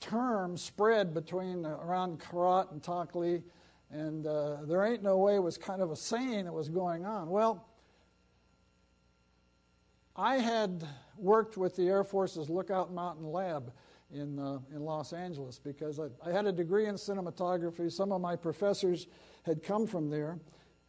[0.00, 3.42] term spread between uh, around Korat and Takhli,
[3.90, 4.26] and
[4.68, 7.30] there ain't no way was kind of a saying that was going on.
[7.30, 7.66] Well,
[10.14, 10.86] I had
[11.18, 13.72] worked with the Air Force's Lookout Mountain Lab
[14.12, 17.90] in, uh, in Los Angeles because I, I, had a degree in cinematography.
[17.90, 19.08] Some of my professors
[19.44, 20.38] had come from there,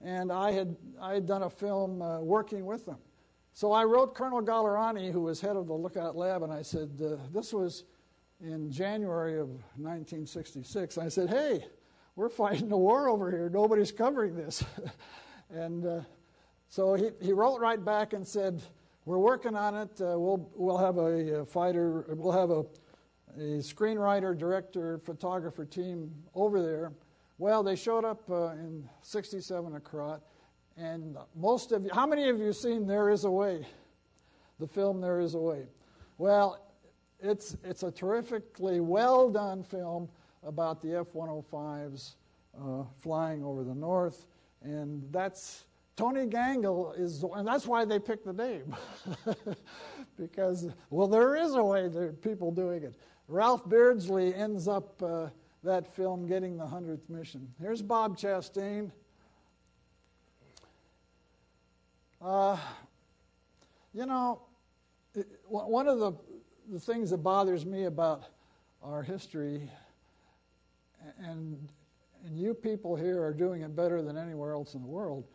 [0.01, 2.97] and I had, I had done a film uh, working with them.
[3.53, 6.91] So I wrote Colonel Gallerani, who was head of the Lookout Lab, and I said,
[7.03, 7.85] uh, This was
[8.39, 10.97] in January of 1966.
[10.99, 11.65] I said, Hey,
[12.15, 13.49] we're fighting a war over here.
[13.49, 14.63] Nobody's covering this.
[15.49, 16.01] and uh,
[16.69, 18.61] so he, he wrote right back and said,
[19.08, 20.02] We're working on it.
[20.02, 22.65] Uh, we'll, we'll have a, a, fighter, we'll have a,
[23.38, 26.91] a screenwriter, director, photographer team over there.
[27.38, 30.20] Well, they showed up uh, in 67 at Korat.
[30.76, 33.65] And most of you, how many of you seen There Is a Way?
[34.60, 35.67] The film There Is a Way.
[36.17, 36.67] Well,
[37.22, 40.10] it's, it's a terrifically well done film
[40.43, 42.15] about the F 105s
[42.62, 44.28] uh, flying over the north.
[44.62, 45.63] And that's
[45.97, 48.75] Tony Gangle is, and that's why they picked the name.
[50.17, 52.93] because, well, there is a way there are people doing it.
[53.27, 55.29] Ralph Beardsley ends up uh,
[55.63, 57.51] that film getting the 100th mission.
[57.60, 58.91] Here's Bob Chastain.
[62.21, 62.57] Uh,
[63.91, 64.41] you know,
[65.15, 66.13] it, one of the,
[66.71, 68.25] the things that bothers me about
[68.83, 69.67] our history,
[71.17, 71.57] and,
[72.23, 75.25] and you people here are doing it better than anywhere else in the world,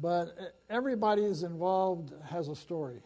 [0.00, 3.02] but everybody is involved has a story.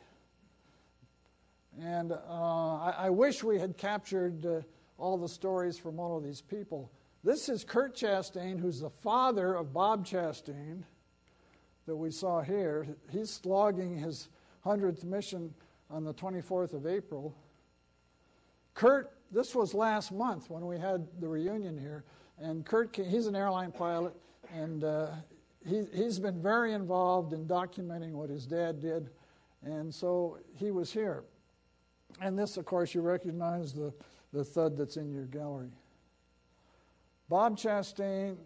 [1.81, 4.61] And uh, I, I, wish we had captured uh,
[4.97, 6.93] all the stories from all of these people.
[7.25, 10.85] This is Kurt Chastain, who's the father of Bob Chastain
[11.87, 12.87] that we saw here.
[13.11, 14.29] He's logging his
[14.65, 15.53] 100th mission
[15.91, 17.35] on the 24th of April.
[18.75, 22.05] Kurt, this was last month when we had the reunion here.
[22.39, 24.15] And Kurt, he's an airline pilot,
[24.53, 25.09] and uh,
[25.67, 29.11] he, he's been very involved in documenting what his dad did.
[29.63, 31.25] And so he was here.
[32.21, 33.93] And this, of course, you recognize the,
[34.33, 35.71] the thud that's in your gallery.
[37.29, 38.37] Bob Chastain,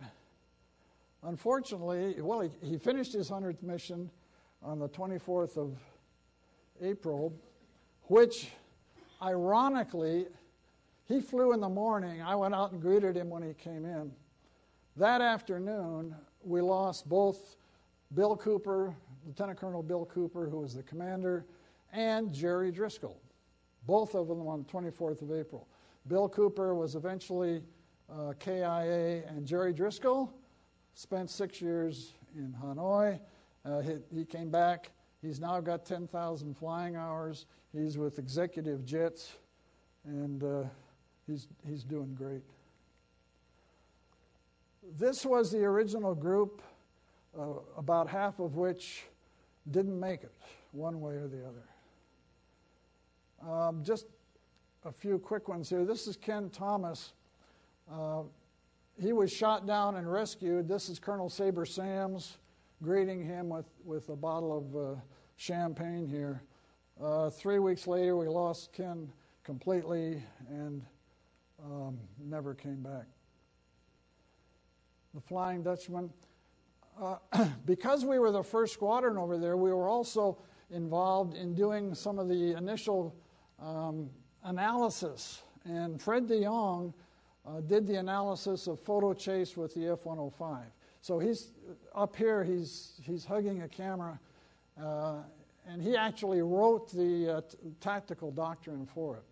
[1.25, 4.11] unfortunately, well, he, he finished his 100th mission
[4.63, 5.77] on the 24th of
[6.81, 7.33] April,
[8.05, 8.49] which
[9.21, 10.27] ironically,
[11.07, 12.23] he flew in the morning.
[12.23, 14.13] I went out and greeted him when he came in.
[14.97, 17.57] That afternoon, we lost both
[18.15, 18.95] Bill Cooper,
[19.27, 21.45] Lieutenant Colonel Bill Cooper, who was the commander,
[21.93, 23.21] and Jerry Driscoll,
[23.87, 25.69] both of them on the 24th of April.
[26.07, 27.63] Bill Cooper was eventually
[28.11, 30.33] uh, KIA, and Jerry Driscoll
[30.95, 33.21] spent six years in Hanoi.
[33.65, 34.91] Uh, he, he, came back.
[35.21, 37.47] He's now got 10,000 flying hours.
[37.73, 39.37] He's with executive jets,
[40.05, 40.63] and uh,
[41.27, 42.43] he's, he's doing great.
[44.97, 46.63] This was the original group,
[47.39, 49.05] uh, about half of which
[49.71, 50.33] didn't make it,
[50.73, 51.69] one way or the other.
[53.53, 54.07] Um, just
[54.85, 55.85] a few quick ones here.
[55.85, 57.13] This is Ken Thomas.
[57.91, 58.23] Uh,
[59.01, 60.69] he was shot down and rescued.
[60.69, 62.39] This is Colonel Saber Sams
[62.83, 65.01] greeting him with, with a bottle of uh,
[65.37, 66.43] champagne here.
[67.03, 69.09] Uh, three weeks later, we lost Ken
[69.45, 70.83] completely and
[71.65, 73.07] um, never came back.
[75.15, 76.11] The Flying Dutchman.
[77.01, 77.17] Uh,
[77.67, 80.39] because we were the first squadron over there, we were also
[80.71, 83.15] involved in doing some of the initial
[83.61, 84.11] um,
[84.45, 85.43] analysis.
[85.65, 86.93] And Fred de Jong
[87.47, 90.65] uh, did the analysis of photo chase with the F 105.
[91.01, 91.53] So he's
[91.95, 94.19] up here, he's, he's hugging a camera,
[94.83, 95.23] uh,
[95.67, 97.41] and he actually wrote the uh,
[97.81, 99.25] tactical doctrine for it.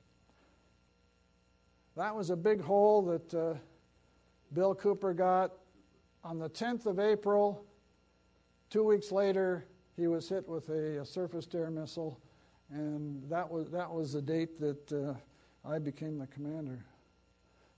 [1.97, 3.55] That was a big hole that uh,
[4.53, 5.53] Bill Cooper got
[6.27, 7.65] on the 10th of April.
[8.69, 9.65] Two weeks later,
[9.97, 12.19] he was hit with a, a surface to air missile,
[12.69, 15.15] and that was, that was the date that uh,
[15.65, 16.85] I became the commander.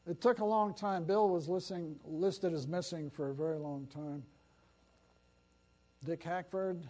[0.09, 1.05] It took a long time.
[1.05, 4.23] Bill was listing, listed as missing for a very long time.
[6.07, 6.89] Dick Hackford.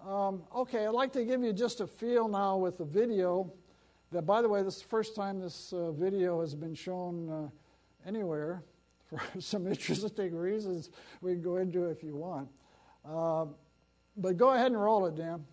[0.00, 3.52] Um, okay, I'd like to give you just a feel now with the video.
[4.12, 7.28] That, by the way, this is the first time this uh, video has been shown
[7.30, 8.62] uh, anywhere
[9.06, 10.90] for some interesting reasons.
[11.20, 12.48] We can go into if you want.
[13.08, 13.46] Uh,
[14.16, 15.44] but go ahead and roll it, Dan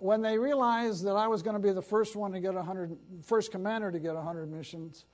[0.00, 2.96] when they realized that I was going to be the first one to get 100,
[3.22, 5.04] first commander to get 100 missions,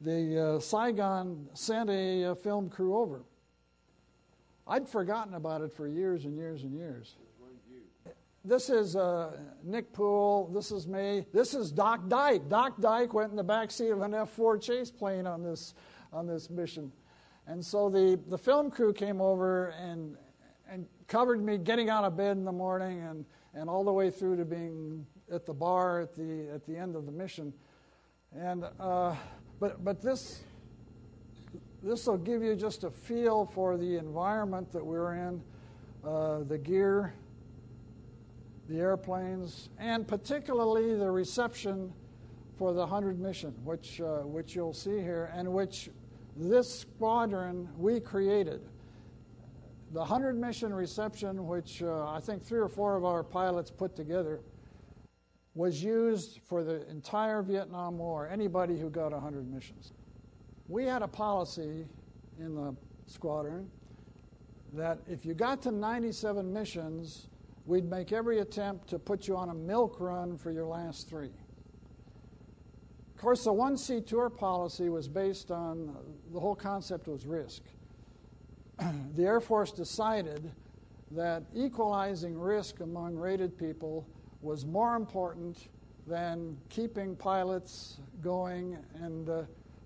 [0.00, 3.22] the uh, Saigon sent a, a, film crew over.
[4.66, 7.16] I'd forgotten about it for years and years and years.
[8.42, 10.50] This is uh, Nick Poole.
[10.54, 11.26] This is me.
[11.30, 12.48] This is Doc Dyke.
[12.48, 15.74] Doc Dyke went in the back seat of an F-4 chase plane on this
[16.10, 16.90] on this mission,
[17.46, 20.16] and so the the film crew came over and
[20.70, 24.10] and covered me getting out of bed in the morning and and all the way
[24.10, 27.52] through to being at the bar at the at the end of the mission.
[28.34, 29.16] And uh,
[29.60, 30.40] but but this
[31.82, 35.42] this will give you just a feel for the environment that we're in,
[36.02, 37.12] uh, the gear,
[38.70, 41.92] the airplanes, and particularly the reception
[42.56, 45.90] for the 100 mission, which uh, which you'll see here, and which
[46.36, 48.62] this squadron we created
[49.92, 53.96] the 100 mission reception, which uh, I think three or four of our pilots put
[53.96, 54.40] together,
[55.54, 59.92] was used for the entire Vietnam War, anybody who got 100 missions.
[60.68, 61.86] We had a policy
[62.38, 63.68] in the squadron
[64.74, 67.26] that if you got to 97 missions,
[67.70, 71.30] we'd make every attempt to put you on a milk run for your last three.
[73.14, 75.96] Of course, the 1C tour policy was based on
[76.32, 77.62] the whole concept was risk.
[79.14, 80.50] the Air Force decided
[81.12, 84.04] that equalizing risk among rated people
[84.42, 85.68] was more important
[86.08, 89.42] than keeping pilots going and uh,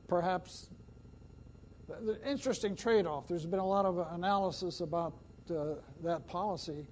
[0.09, 0.71] perhaps
[1.87, 3.29] the interesting trade-off.
[3.29, 5.13] There's been a lot of analysis about
[5.51, 6.87] uh, that policy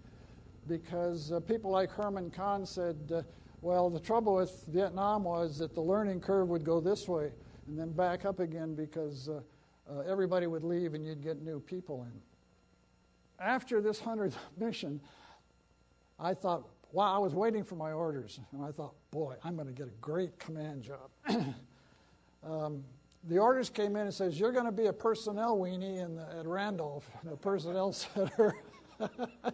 [0.69, 3.23] because uh, people like Herman Kahn said, uh,
[3.61, 7.33] well, the trouble with Vietnam was that the learning curve would go this way
[7.67, 9.41] and then back up again because uh,
[9.91, 13.45] uh, everybody would leave and you'd get new people in.
[13.45, 15.01] After this 100th mission,
[16.19, 18.41] I thought, wow, I was waiting for my orders.
[18.53, 21.11] And I thought, boy, I'm going to get a great command job.
[22.45, 22.85] um,
[23.29, 26.29] the orders came in and says, you're going to be a personnel weenie in the,
[26.39, 28.55] at Randolph, the personnel center.
[29.45, 29.53] and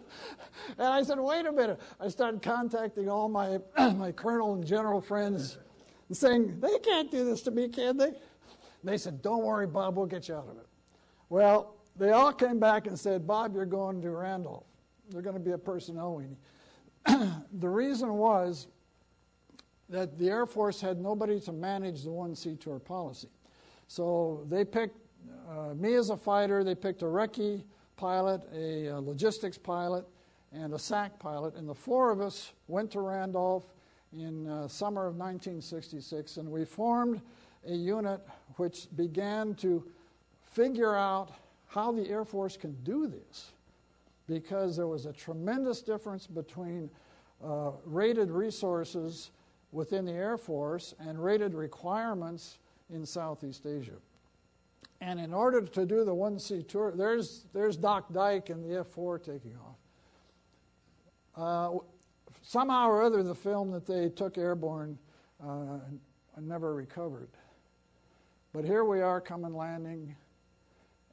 [0.77, 1.79] I said, wait a minute.
[1.99, 3.59] I started contacting all my,
[3.93, 5.57] my colonel and general friends
[6.07, 8.13] and saying, they can't do this to me, can they?
[8.83, 10.67] They said, Don't worry, Bob, we'll get you out of it.
[11.29, 14.65] Well, they all came back and said, Bob, you're going to Randolph.
[15.09, 17.33] They're going to be a personnel weenie.
[17.59, 18.67] the reason was
[19.89, 23.29] that the Air Force had nobody to manage the one sea tour policy.
[23.87, 24.97] So they picked
[25.49, 27.63] uh, me as a fighter, they picked a recce
[27.99, 30.05] pilot, a, logistics pilot,
[30.53, 33.65] and a SAC pilot, and the four of us went to Randolph
[34.17, 37.21] in uh, summer of 1966, and we formed
[37.67, 38.21] a unit
[38.55, 39.83] which began to
[40.45, 41.31] figure out
[41.67, 43.51] how the Air Force can do this
[44.27, 46.89] because there was a tremendous difference between
[47.43, 49.31] uh, rated resources
[49.73, 53.97] within the Air Force and rated requirements in Southeast Asia.
[55.01, 58.87] And in order to do the 1C tour, there's, there's Doc Dyke and the F
[58.87, 59.77] 4 taking off.
[61.35, 61.77] Uh,
[62.41, 64.97] somehow or other, the film that they took airborne
[65.41, 65.79] uh,
[66.41, 67.29] never recovered.
[68.53, 70.15] But here we are coming landing,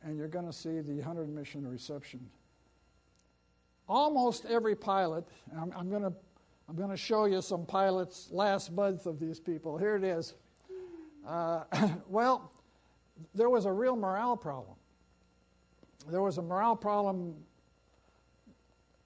[0.03, 2.27] and you're going to see the 100 mission reception.
[3.89, 6.13] Almost every pilot, I'm, I'm going to
[6.69, 9.79] I'm going to show you some pilots' last month of these people.
[9.79, 10.35] Here it is.
[11.25, 11.63] Uh,
[12.09, 12.51] well,
[13.35, 14.77] there was a real morale problem.
[16.09, 17.35] There was a morale problem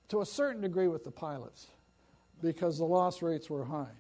[0.09, 1.69] to a certain degree with the pilots
[2.43, 3.93] because the loss rates were high.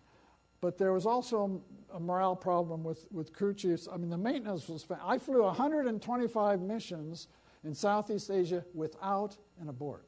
[0.60, 1.62] But there was also
[1.94, 3.88] a morale problem with, with crew chiefs.
[3.90, 4.86] I mean, the maintenance was.
[5.02, 7.28] I flew 125 missions
[7.64, 10.04] in Southeast Asia without an abort.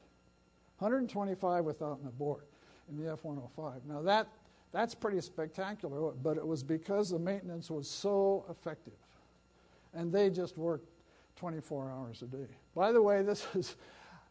[0.79, 2.47] 125 without an abort
[2.89, 3.85] in the F 105.
[3.85, 4.27] Now, that,
[4.71, 8.93] that's pretty spectacular, but it was because the maintenance was so effective.
[9.93, 10.89] And they just worked
[11.35, 12.47] 24 hours a day.
[12.75, 13.75] By the way, this is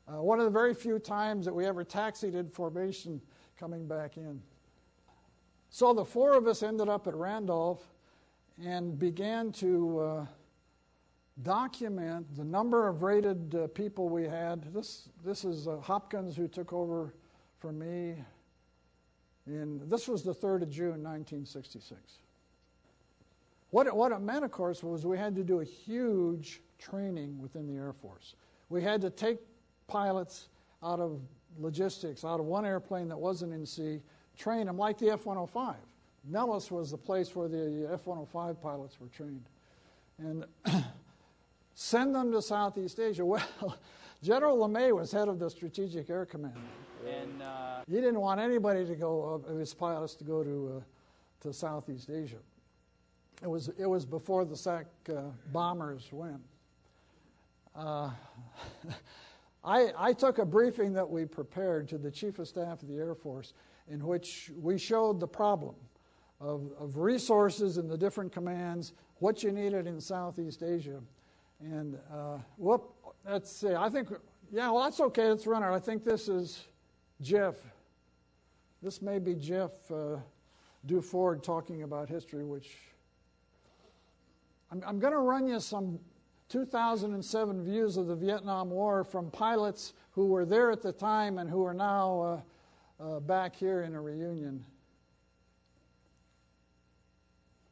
[0.08, 3.20] uh, one of the very few times that we ever taxied in formation
[3.58, 4.40] coming back in.
[5.70, 7.82] So the four of us ended up at Randolph
[8.62, 10.26] and began to uh,
[11.42, 14.72] document the number of rated uh, people we had.
[14.74, 17.14] This, this is uh, Hopkins who took over
[17.58, 18.16] for me.
[19.46, 22.18] In, this was the 3rd of June, 1966.
[23.72, 27.38] What it, what it meant, of course, was we had to do a huge training
[27.40, 28.34] within the Air Force.
[28.68, 29.38] We had to take
[29.86, 30.50] pilots
[30.82, 31.22] out of
[31.58, 34.02] logistics, out of one airplane that wasn't in sea,
[34.36, 35.76] train them like the F 105.
[36.28, 39.48] Nellis was the place where the F 105 pilots were trained.
[40.18, 40.44] And
[41.74, 43.24] send them to Southeast Asia.
[43.62, 43.78] Well,
[44.22, 46.54] General LeMay was head of the Strategic Air Command.
[47.08, 51.42] And uh, he didn't want anybody to go, of his pilots to go to, uh,
[51.42, 52.36] to Southeast Asia.
[53.40, 55.22] It was, it was before the SAC uh,
[55.52, 56.40] bombers went.
[57.74, 58.10] Uh,
[59.64, 62.96] I, I took a briefing that we prepared to the Chief of Staff of the
[62.96, 63.54] Air Force
[63.88, 65.74] in which we showed the problem
[66.40, 71.00] of, of resources in the different commands, what you needed in Southeast Asia.
[71.60, 72.92] And uh, whoop,
[73.24, 74.08] let's see, I think,
[74.50, 75.66] yeah, well, that's okay, let's run it.
[75.66, 76.64] I think this is
[77.20, 77.54] Jeff.
[78.82, 80.16] This may be Jeff uh,
[80.86, 82.76] Duford talking about history, which
[84.72, 85.98] I'm, I'm going to run you some
[86.48, 91.48] 2007 views of the Vietnam War from pilots who were there at the time and
[91.48, 92.42] who are now
[93.00, 94.64] uh, uh, back here in a reunion.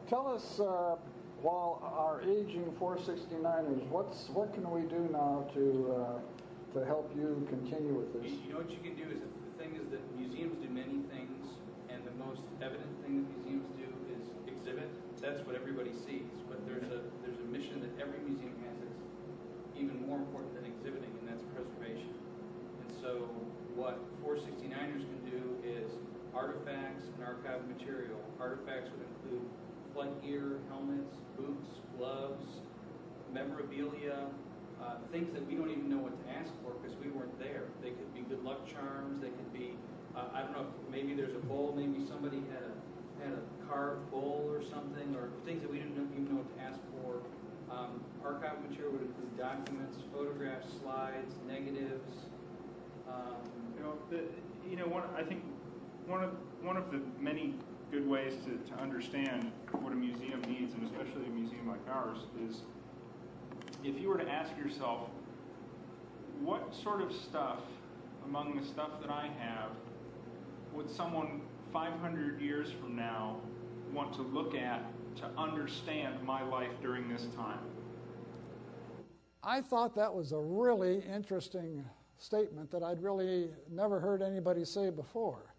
[0.08, 0.96] Tell us, uh,
[1.40, 7.46] while our aging 469ers, what's what can we do now to uh, to help you
[7.48, 8.32] continue with this?
[8.44, 11.48] You know what you can do is the thing is that museums do many things,
[11.88, 14.90] and the most evident thing that museums do is exhibit.
[15.20, 16.39] That's what everybody sees, but
[16.70, 19.02] there's a there's a mission that every museum has that's
[19.74, 22.14] even more important than exhibiting, and that's preservation.
[22.86, 23.26] And so
[23.74, 25.90] what 469ers can do is
[26.34, 28.22] artifacts and archived material.
[28.38, 29.46] Artifacts would include
[29.94, 32.62] flight gear, helmets, boots, gloves,
[33.32, 34.30] memorabilia,
[34.82, 37.66] uh, things that we don't even know what to ask for because we weren't there.
[37.82, 39.20] They could be good luck charms.
[39.20, 39.74] They could be,
[40.14, 41.74] uh, I don't know, maybe there's a bowl.
[41.76, 42.74] Maybe somebody had a
[43.24, 46.62] had a carved bowl or something, or things that we didn't even know what to
[46.62, 47.22] ask for.
[47.70, 52.26] Um, archive material would include documents, photographs, slides, negatives.
[53.08, 53.46] Um,
[53.76, 54.24] you know, the,
[54.68, 55.44] you know, one, I think
[56.06, 56.30] one of
[56.62, 57.54] one of the many
[57.90, 62.18] good ways to, to understand what a museum needs, and especially a museum like ours,
[62.48, 62.62] is
[63.84, 65.08] if you were to ask yourself,
[66.40, 67.60] what sort of stuff
[68.24, 69.70] among the stuff that I have
[70.72, 71.40] would someone
[71.72, 73.36] 500 years from now
[73.92, 74.82] want to look at
[75.16, 77.58] to understand my life during this time.
[79.42, 81.84] I thought that was a really interesting
[82.18, 85.54] statement that I'd really never heard anybody say before.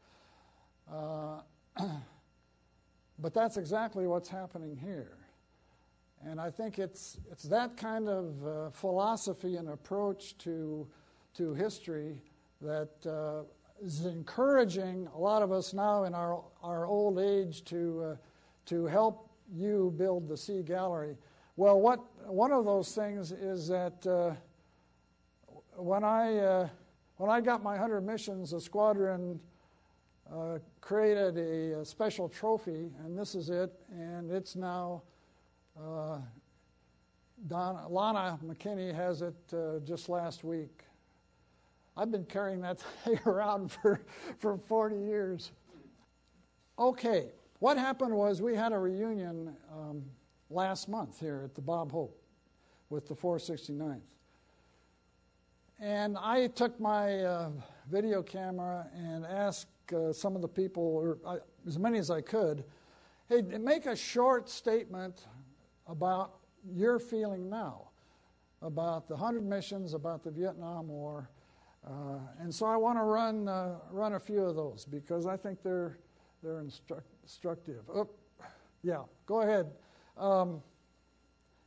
[0.91, 1.41] Uh,
[3.19, 5.17] but that's exactly what's happening here.
[6.23, 10.87] And I think it's, it's that kind of uh, philosophy and approach to,
[11.33, 12.21] to history
[12.61, 13.43] that uh,
[13.81, 18.15] is encouraging a lot of us now in our, our old age to, uh,
[18.67, 21.17] to help you build the Sea Gallery.
[21.55, 24.33] Well, what, one of those things is that uh,
[25.75, 26.69] when, I, uh,
[27.17, 29.39] when I got my 100 missions, the squadron
[30.31, 35.01] uh, created a, a, special trophy, and this is it, and it's now.
[35.77, 36.19] Uh,
[37.47, 40.83] Don, Lana McKinney has it uh, just last week.
[42.01, 44.01] I've been carrying that thing around for,
[44.39, 45.51] for 40 years.
[46.79, 47.27] Okay,
[47.59, 50.01] what happened was we had a reunion um,
[50.49, 52.19] last month here at the Bob Hope
[52.89, 54.01] with the 469th.
[55.79, 57.51] And I took my uh,
[57.91, 61.37] video camera and asked uh, some of the people, or uh,
[61.67, 62.63] as many as I could,
[63.29, 65.27] hey, make a short statement
[65.85, 67.89] about your feeling now
[68.63, 71.29] about the 100 missions, about the Vietnam War.
[71.85, 75.35] Uh, and so I want to run, uh, run a few of those because I
[75.35, 75.97] think they're,
[76.43, 77.83] they're instru- instructive.
[77.93, 78.07] Oh,
[78.83, 79.71] yeah, go ahead.
[80.17, 80.61] Um,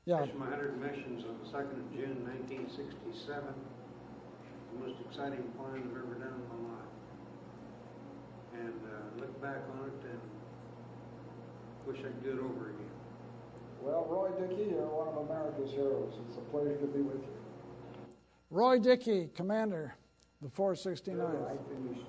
[0.06, 0.20] yeah.
[0.38, 3.42] my 100 missions on the 2nd of June 1967.
[4.72, 6.92] The most exciting flying I've ever done in my life.
[8.54, 10.20] And uh, look back on it and
[11.86, 12.94] wish I could do it over again.
[13.82, 16.14] Well, Roy Dickey, you're one of America's heroes.
[16.28, 17.28] It's a pleasure to be with you.
[18.50, 19.94] Roy Dickey, Commander,
[20.42, 21.46] the 469th.
[21.46, 22.06] I finished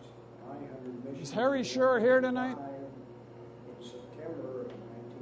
[0.47, 1.29] 900 missions.
[1.29, 2.57] Is Harry Sure here tonight?
[2.57, 4.71] In September of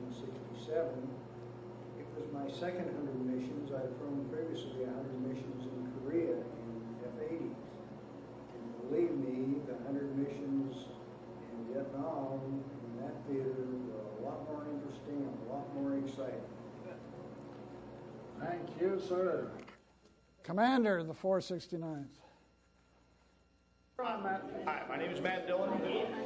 [0.09, 1.09] 1967.
[1.99, 3.71] It was my second 100 missions.
[3.71, 6.75] I'd flown previously 100 missions in Korea in
[7.19, 7.53] F-80s.
[7.53, 10.89] And believe me, the 100 missions
[11.53, 13.53] in Vietnam in that theater
[13.93, 16.41] were a lot more interesting and a lot more exciting.
[18.39, 19.51] Thank you, sir.
[20.43, 22.22] Commander of the 469th.
[23.99, 25.69] Hi, my name is Matt Dillon.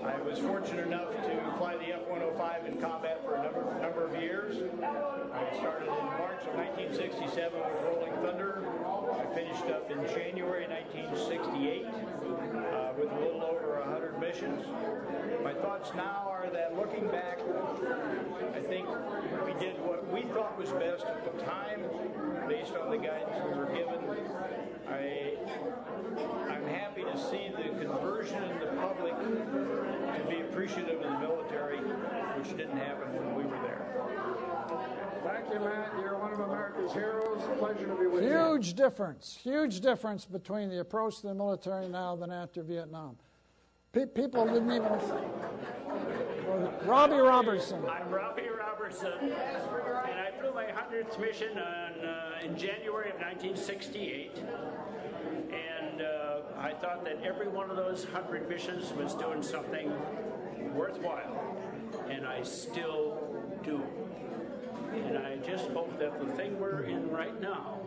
[0.02, 4.22] I was fortunate enough to fly the F-105 in combat for a number, number of
[4.22, 4.56] years.
[4.82, 8.64] I started in March of 1967 with Rolling Thunder.
[9.20, 14.66] I finished up in January 1968 uh, with a little over 100 missions.
[15.44, 17.40] My thoughts now are that looking back,
[18.56, 18.88] I think
[19.46, 21.84] we did what we thought was best at the time
[22.48, 24.47] based on the guidance we were given.
[24.90, 25.34] I,
[26.50, 31.78] I'm happy to see the conversion in the public to be appreciative of the military,
[31.78, 33.86] which didn't happen when we were there.
[35.24, 35.92] Thank you, Matt.
[36.00, 37.42] You're one of America's heroes.
[37.60, 38.38] Pleasure to be with huge you.
[38.54, 39.38] Huge difference.
[39.42, 43.18] Huge difference between the approach to the military now than after Vietnam.
[43.92, 44.84] Pe- people didn't even.
[46.86, 47.84] Robbie Robertson.
[47.90, 50.57] I'm Robbie Robertson, and I flew
[50.98, 54.32] 100th mission on, uh, in January of 1968.
[55.52, 59.92] And uh, I thought that every one of those 100 missions was doing something
[60.74, 61.58] worthwhile,
[62.10, 63.84] and I still do.
[64.94, 67.80] And I just hope that the thing we're in right now,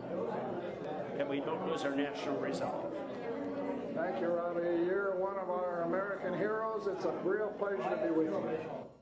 [1.17, 2.93] that we don't lose our national resolve.
[3.93, 4.85] Thank you, Robbie.
[4.85, 6.87] You're one of our American heroes.
[6.87, 9.00] It's a real pleasure to be with you.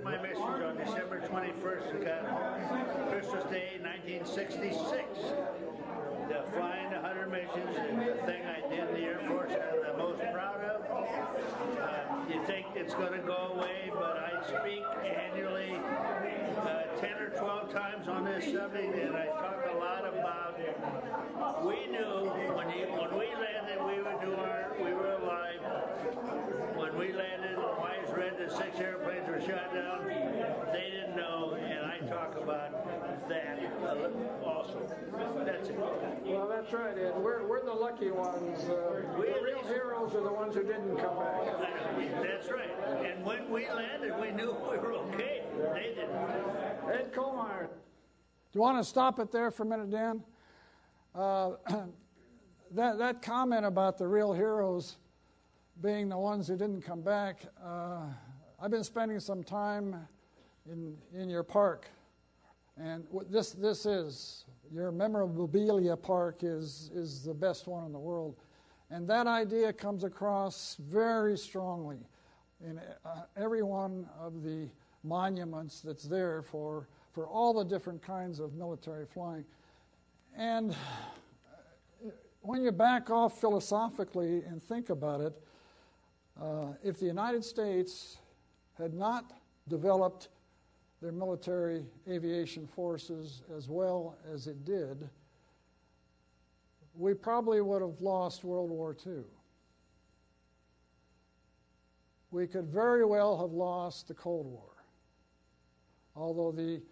[0.00, 2.00] My message on December 21st,
[3.10, 5.04] Christmas Day, 1966.
[6.30, 9.98] The flying 100 missions is the thing I did in the Air Force I'm the
[9.98, 10.80] most proud of.
[10.88, 17.28] Uh, you think it's going to go away, but I speak annually uh, 10 or
[17.36, 20.74] 12 times on this subject, and I talk a lot about it.
[21.66, 25.60] we knew when, he, when we landed, we were, do our, we were alive.
[26.76, 27.41] When we landed,
[28.12, 30.06] Wise read that six airplanes were shot down.
[30.06, 33.58] They didn't know, and I talk about that
[34.44, 34.86] also.
[35.44, 35.78] That's it.
[35.78, 37.14] Well, that's right, Ed.
[37.16, 38.64] We're, we're the lucky ones.
[38.64, 41.44] Uh, we the real heroes are the ones who didn't come back.
[42.22, 42.70] That's right.
[43.04, 45.42] And when we landed, we knew we were okay.
[45.74, 46.14] They didn't.
[46.92, 47.68] Ed Kohlmeyer.
[47.68, 50.22] Do you want to stop it there for a minute, Dan?
[51.14, 51.52] Uh,
[52.72, 54.98] that, that comment about the real heroes
[55.82, 58.02] being the ones who didn't come back, uh,
[58.60, 59.96] I've been spending some time
[60.70, 61.88] in, in your park.
[62.78, 68.36] And this, this is, your memorabilia park is, is the best one in the world.
[68.90, 71.98] And that idea comes across very strongly
[72.64, 74.68] in uh, every one of the
[75.02, 79.44] monuments that's there for, for all the different kinds of military flying.
[80.36, 80.76] And
[82.40, 85.34] when you back off philosophically and think about it,
[86.42, 88.18] uh, if the United States
[88.76, 89.32] had not
[89.68, 90.28] developed
[91.00, 95.08] their military aviation forces as well as it did,
[96.94, 99.22] we probably would have lost World War II.
[102.30, 104.70] We could very well have lost the Cold War.
[106.16, 106.82] Although the,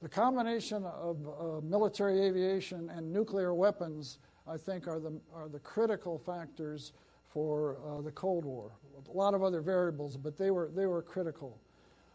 [0.00, 5.58] the combination of uh, military aviation and nuclear weapons, I think, are the, are the
[5.60, 6.92] critical factors
[7.32, 8.72] for uh, the Cold War.
[9.08, 11.58] A lot of other variables, but they were, they were critical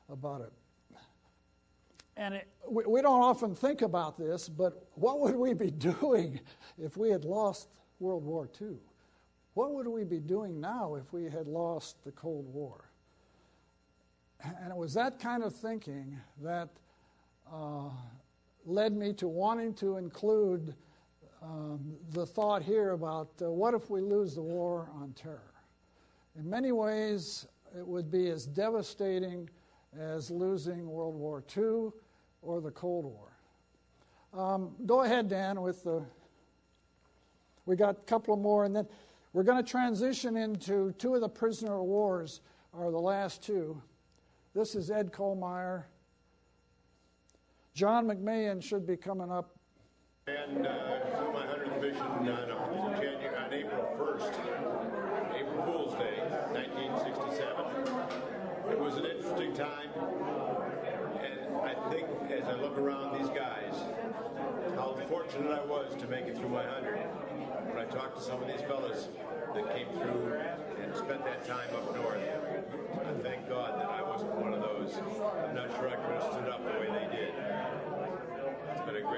[0.10, 0.52] about it.
[2.16, 6.40] And it, we, we don't often think about this, but what would we be doing
[6.78, 8.78] if we had lost World War II?
[9.54, 12.92] What would we be doing now if we had lost the Cold War?
[14.44, 16.70] And it was that kind of thinking that
[17.52, 17.90] uh,
[18.66, 20.76] led me to wanting to include
[21.42, 25.54] um, the thought here about uh, what if we lose the war on terror?
[26.38, 29.50] In many ways, it would be as devastating
[29.98, 31.92] as losing World War II
[32.42, 33.38] or the Cold War.
[34.34, 36.04] Um, go ahead, Dan, with the.
[37.66, 38.88] We got a couple more, and then
[39.34, 42.42] we're going to transition into two of the prisoner wars,
[42.74, 43.82] are the last two.
[44.54, 45.84] This is Ed Kollmeyer.
[47.74, 49.57] John McMahon should be coming up.
[50.28, 51.00] And uh,
[51.34, 54.34] my 100th mission on, January, on April 1st,
[55.40, 56.20] April Fool's Day,
[56.52, 57.66] 1967.
[58.70, 59.88] It was an interesting time,
[61.24, 63.74] and I think as I look around these guys,
[64.76, 66.98] how fortunate I was to make it through my 100.
[67.72, 69.08] When I talked to some of these fellas
[69.56, 70.36] that came through
[70.84, 74.94] and spent that time up north, I thank God that I wasn't one of those.
[75.48, 77.27] I'm not sure I could have stood up the way they did.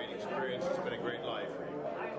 [0.01, 0.65] It's been a great experience.
[0.65, 1.47] It's been a great life.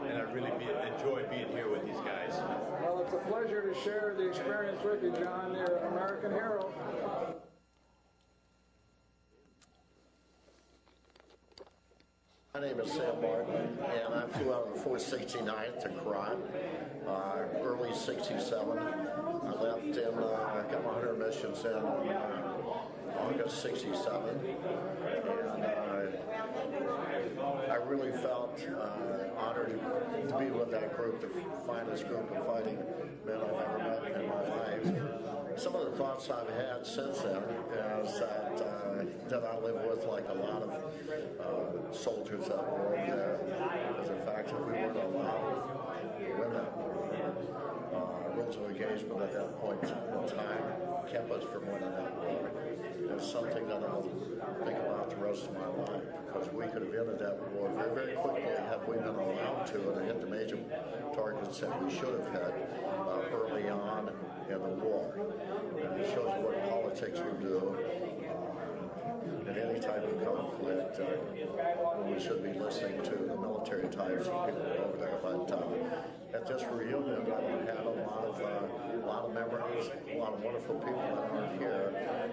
[0.06, 2.34] And I really be, enjoy being here with these guys.
[2.82, 5.54] Well, it's a pleasure to share the experience with you, John.
[5.54, 6.72] You're an American hero.
[12.54, 16.36] My name is Sam Martin, and I flew out on the 469th to Korat,
[17.06, 18.78] uh, early 67.
[18.78, 24.28] I left in, uh, got my 100 missions in uh, August 67.
[24.36, 25.49] And
[27.68, 29.80] I really felt uh, honored
[30.28, 31.28] to be with that group, the
[31.66, 32.78] finest group of fighting
[33.26, 35.58] men I've ever met in my life.
[35.58, 40.04] Some of the thoughts I've had since then is that uh, that I live with,
[40.06, 40.70] like a lot of
[41.40, 43.40] uh, soldiers that were there,
[44.02, 45.80] is the fact that we weren't allowed
[46.38, 46.66] women.
[47.92, 50.62] Uh, rules of engagement at that point in time
[51.10, 52.50] kept us from winning that war.
[53.16, 54.08] It's something that I'll
[54.64, 55.99] think about the rest of my life
[56.54, 60.06] we could have ended that war very, very quickly had we been allowed to and
[60.06, 60.58] hit the major
[61.14, 62.52] targets that we should have had
[63.06, 64.10] uh, early on
[64.48, 65.14] in the war.
[65.82, 67.76] And it shows what politics will do
[69.50, 74.46] in any type of conflict, uh, we should be listening to the military types of
[74.46, 75.18] people over there.
[75.22, 79.90] But uh, at this reunion, I had a lot of uh, a lot of memories,
[80.12, 81.92] a lot of wonderful people that aren't here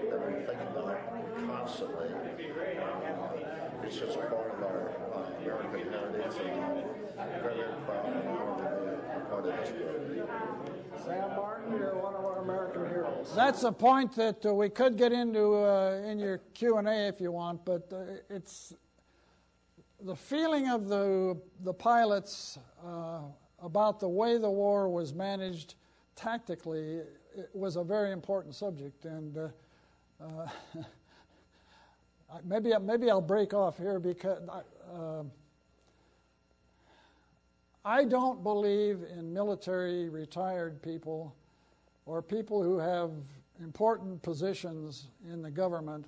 [0.09, 0.99] that we think about
[1.47, 2.07] constantly.
[3.88, 6.83] It's just part of our uh, American heritage, and
[7.17, 10.29] I'm very, very proud and honored to be a part of this group.
[11.05, 13.31] Sam Martin, you're one of our American heroes.
[13.33, 17.07] That's a point that uh, we could get into uh, in your Q and A
[17.07, 18.73] if you want, but uh, it's
[20.01, 23.19] the feeling of the the pilots uh,
[23.61, 25.75] about the way the war was managed
[26.17, 27.03] tactically
[27.53, 29.47] was a very important subject, and uh,
[30.21, 30.47] uh,
[32.43, 34.39] maybe maybe I'll break off here because.
[37.88, 41.34] I don't believe in military retired people
[42.05, 43.11] or people who have
[43.61, 46.05] important positions in the government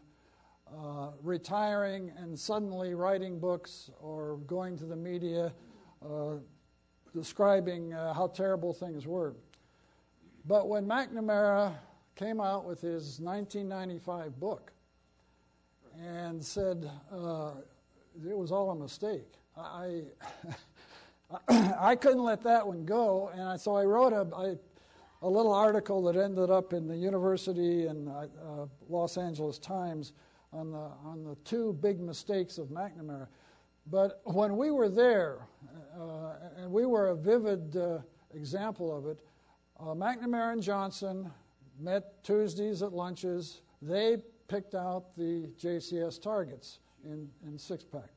[0.77, 5.53] uh, retiring and suddenly writing books or going to the media
[6.05, 6.33] uh,
[7.15, 9.33] describing uh, how terrible things were.
[10.45, 11.75] But when McNamara
[12.15, 14.73] came out with his 1995 book
[15.99, 17.51] and said uh,
[18.27, 20.03] it was all a mistake, I.
[21.47, 24.55] I couldn't let that one go, and I, so I wrote a, I,
[25.21, 28.25] a little article that ended up in the University and uh,
[28.89, 30.13] Los Angeles Times
[30.51, 33.27] on the on the two big mistakes of McNamara.
[33.87, 35.47] But when we were there,
[35.99, 37.99] uh, and we were a vivid uh,
[38.33, 39.19] example of it,
[39.79, 41.31] uh, McNamara and Johnson
[41.79, 43.61] met Tuesdays at lunches.
[43.81, 44.17] They
[44.49, 48.09] picked out the JCS targets in, in six pack.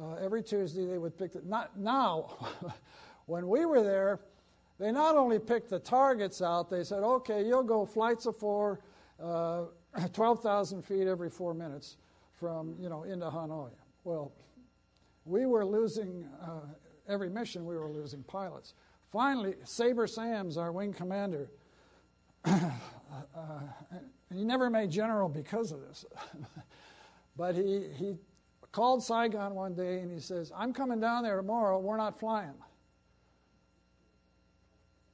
[0.00, 1.42] Uh, every Tuesday they would pick the.
[1.44, 2.36] Not now,
[3.26, 4.20] when we were there,
[4.78, 6.70] they not only picked the targets out.
[6.70, 8.80] They said, "Okay, you'll go flights of four,
[9.22, 9.64] uh,
[10.12, 11.96] 12,000 feet every four minutes
[12.40, 13.70] from, you know, into Hanoi.
[14.04, 14.32] Well,
[15.26, 16.60] we were losing, uh,
[17.08, 18.74] every mission we were losing pilots.
[19.12, 21.50] Finally, Sabre Sams, our wing commander,
[24.32, 26.04] he never made general because of this.
[27.36, 28.16] but he, he
[28.72, 32.54] called Saigon one day and he says, I'm coming down there tomorrow, we're not flying.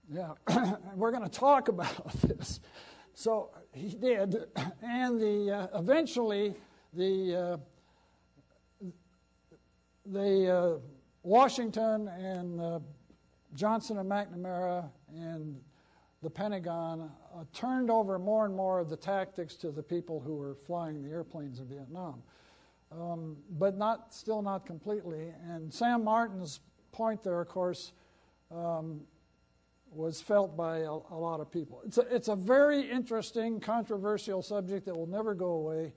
[0.08, 0.32] Yeah,
[0.94, 2.60] we're going to talk about this.
[3.14, 4.36] So he did,
[4.82, 6.54] and the uh, eventually
[6.92, 7.58] the
[8.82, 8.86] uh,
[10.04, 10.78] the uh,
[11.22, 12.78] Washington and uh,
[13.54, 15.60] Johnson and McNamara and
[16.26, 20.34] the Pentagon uh, turned over more and more of the tactics to the people who
[20.34, 22.20] were flying the airplanes in Vietnam,
[22.90, 25.32] um, but not still not completely.
[25.48, 26.58] And Sam Martin's
[26.90, 27.92] point there, of course.
[28.50, 29.02] Um,
[29.92, 31.80] was felt by a, a, lot of people.
[31.86, 35.92] It's a, it's a very interesting, controversial subject that will never go away.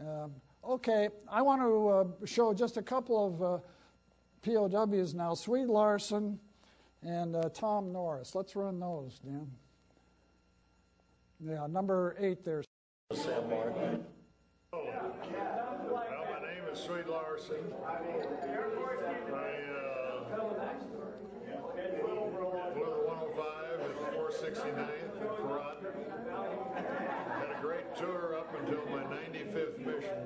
[0.00, 0.30] Um,
[0.62, 3.58] okay, I want to uh, show just a couple of uh,
[4.42, 6.38] POWs now Swede Larson
[7.02, 8.36] and uh, Tom Norris.
[8.36, 9.50] Let's run those, Dan.
[11.46, 12.62] Yeah, number eight there.
[13.12, 14.04] Sam Martin.
[14.72, 14.82] Oh.
[14.82, 17.56] Well, my name is Swede Larson.
[17.86, 17.98] I,
[22.72, 25.78] flew the 105 at 469th in Korat.
[27.28, 30.18] Had a great tour up until my 95th mission.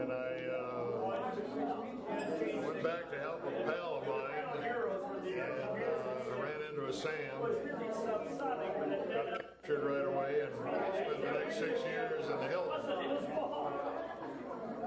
[0.00, 0.98] And I uh,
[2.66, 7.38] went back to help a pal of mine and uh, ran into a SAM.
[9.62, 10.52] Captured right away and
[11.04, 12.80] spent the next six years in the Hilton.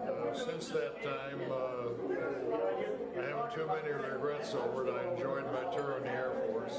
[0.03, 1.89] Uh, since that time, uh,
[3.19, 4.93] I haven't too many regrets over it.
[4.93, 6.77] I enjoyed my tour in the Air Force.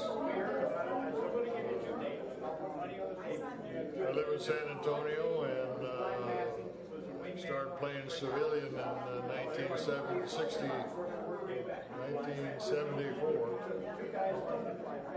[4.07, 5.99] I live in San Antonio and uh,
[7.39, 13.59] started playing civilian in uh, 1960, 1974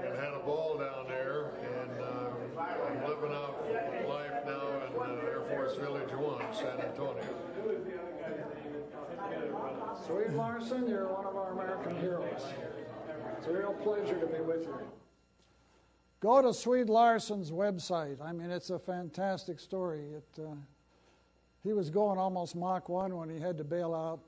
[0.04, 1.47] and had a ball down there
[3.20, 7.24] living out life now in uh, Air Force Village 1, San Antonio.
[10.06, 12.42] Swede Larson, you're one of our American heroes.
[13.36, 14.78] It's a real pleasure to be with you.
[16.20, 18.20] Go to Swede Larson's website.
[18.22, 20.04] I mean, it's a fantastic story.
[20.14, 20.54] It, uh,
[21.64, 24.20] he was going almost Mach 1 when he had to bail out.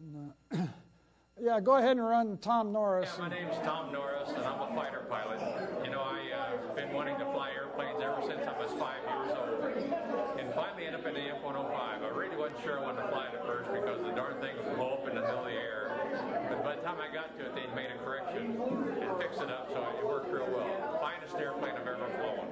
[0.00, 0.56] And, uh,
[1.40, 3.10] yeah, go ahead and run Tom Norris.
[3.18, 5.40] Yeah, my name's Tom Norris, and I'm a fighter pilot.
[5.82, 9.34] You know, I've uh, been wanting to fly airplanes ever since I was five years
[9.34, 10.38] old.
[10.38, 11.74] And finally ended up in the F-105.
[11.74, 14.54] I really wasn't sure I wanted to fly it at first because the darn thing
[14.54, 15.90] would blow up in the middle of the air.
[16.48, 18.60] But by the time I got to it, they'd made a correction
[19.02, 21.00] and fixed it up, so it worked real well.
[21.02, 22.51] Finest airplane I've ever flown.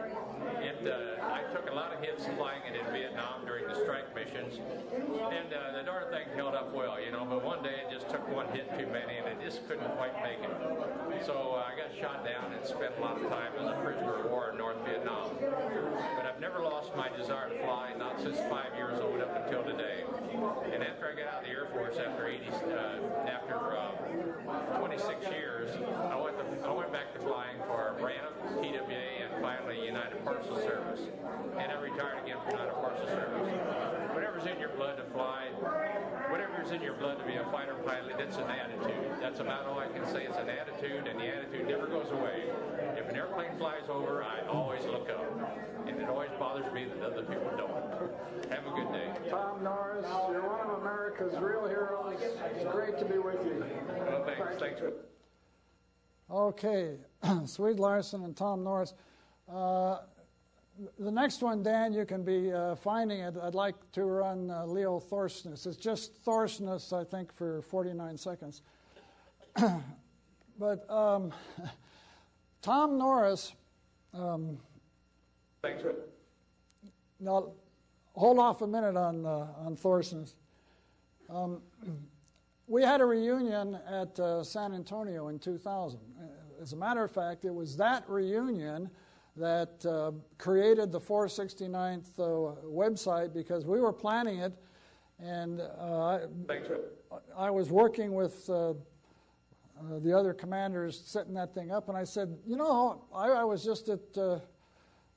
[0.80, 4.14] It, uh, I took a lot of hits flying it in Vietnam during the strike
[4.14, 7.26] missions, and uh, the darn thing held up well, you know.
[7.28, 10.16] But one day it just took one hit too many, and it just couldn't quite
[10.24, 10.52] make it.
[11.26, 14.24] So uh, I got shot down and spent a lot of time as a prisoner
[14.24, 15.36] of war in North Vietnam.
[16.16, 19.62] But I've never lost my desire to fly, not since five years old up until
[19.64, 20.04] today.
[20.72, 23.92] And after I got out of the Air Force after 80, uh, after uh,
[24.78, 25.70] 26 years,
[26.10, 30.56] I went to, I went back to flying for RANF, TWA, and finally United Parcel
[30.56, 31.00] Service.
[31.58, 33.48] And I retired again from United Parcel Service.
[34.14, 35.48] Whatever's in your blood to fly,
[36.30, 39.20] whatever's in your blood to be a fighter pilot, it's an attitude.
[39.20, 40.24] That's about all I can say.
[40.24, 42.50] It's an attitude, and the attitude never goes away.
[42.96, 45.24] If an airplane flies over, I always look up.
[45.86, 48.10] And it always bothers me that other people don't.
[48.50, 49.30] Have a good day.
[49.30, 52.16] Tom Norris, you're one of America's real heroes.
[52.20, 53.64] It's great to be with you.
[53.88, 54.56] Well, thanks.
[54.58, 54.80] Thanks.
[56.28, 56.96] Okay,
[57.46, 58.94] Swede Larson and Tom Norris.
[59.48, 59.98] Uh,
[60.98, 63.34] the next one, Dan, you can be uh, finding it.
[63.40, 65.66] I'd like to run uh, Leo Thorsness.
[65.66, 68.62] It's just Thorsness, I think, for 49 seconds.
[70.58, 71.32] but um,
[72.62, 73.52] Tom Norris.
[74.12, 74.58] Um,
[75.62, 75.84] Thanks.
[77.20, 77.52] Now,
[78.14, 80.34] hold off a minute on uh, on Thorsness.
[81.28, 81.62] Um,
[82.66, 85.98] we had a reunion at uh, San Antonio in 2000.
[86.60, 88.90] As a matter of fact, it was that reunion
[89.36, 94.52] that uh, created the 469th uh, website because we were planning it,
[95.18, 96.20] and uh,
[97.36, 98.74] I was working with uh, uh,
[100.00, 103.64] the other commanders setting that thing up, and I said, you know, I, I was
[103.64, 104.40] just at uh,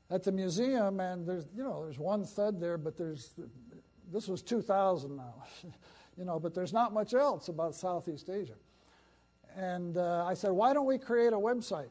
[0.09, 3.33] at the museum, and there's you know there's one thud there, but there's
[4.11, 5.33] this was 2000 now,
[6.17, 8.55] you know, but there's not much else about Southeast Asia,
[9.55, 11.89] and I said, why don't we create a website?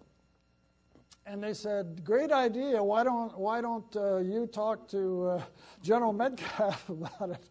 [1.26, 2.82] and they said, "Great idea.
[2.82, 5.42] Why don't why don't uh, you talk to uh,
[5.82, 7.48] General Metcalf about it?"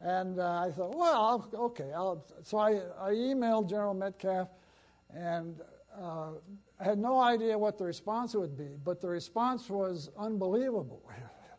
[0.00, 4.48] And uh, I thought, "Well, okay." I'll, so I, I emailed General Metcalf,
[5.14, 5.60] and
[5.98, 6.30] uh,
[6.78, 8.68] had no idea what the response would be.
[8.84, 11.02] But the response was unbelievable.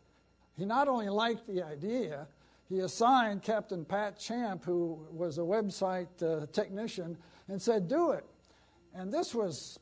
[0.56, 2.26] he not only liked the idea,
[2.68, 7.16] he assigned Captain Pat Champ, who was a website uh, technician,
[7.48, 8.24] and said, "Do it."
[8.94, 9.78] And this was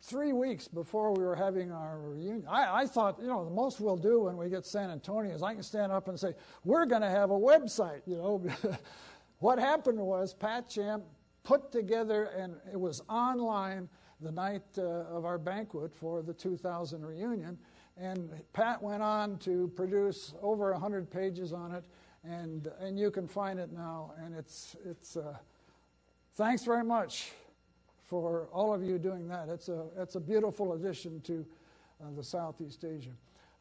[0.00, 2.46] three weeks before we were having our reunion.
[2.48, 5.42] I, I, thought, you know, the most we'll do when we get San Antonio is
[5.42, 6.34] I can stand up and say,
[6.64, 8.42] we're going to have a website, you know.
[9.40, 11.04] what happened was Pat Champ
[11.48, 13.88] put together, and it was online
[14.20, 14.82] the night uh,
[15.16, 17.56] of our banquet for the 2000 reunion.
[17.96, 21.84] And Pat went on to produce over 100 pages on it,
[22.22, 24.12] and, and you can find it now.
[24.22, 25.38] And it's, it's uh,
[26.34, 27.32] thanks very much
[28.04, 29.48] for all of you doing that.
[29.48, 31.46] It's a, it's a beautiful addition to
[32.02, 33.16] uh, the Southeast Asia.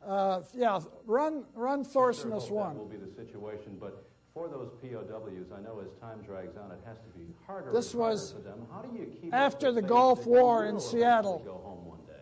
[0.06, 2.78] Uh, yeah, run, run Thorsness sure one.
[2.78, 6.78] will be the situation, but for those POWs, I know as time drags on, it
[6.86, 7.72] has to be harder.
[7.74, 8.68] This harder was for them.
[8.72, 8.94] How do
[9.34, 11.42] after the Gulf War in Seattle.
[11.44, 12.22] Go home one day.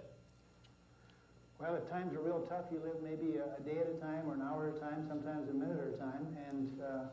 [1.60, 4.24] Well, if times are real tough, you live maybe a, a, day at a time
[4.32, 7.12] or an hour at a time, sometimes a minute at a time, and uh,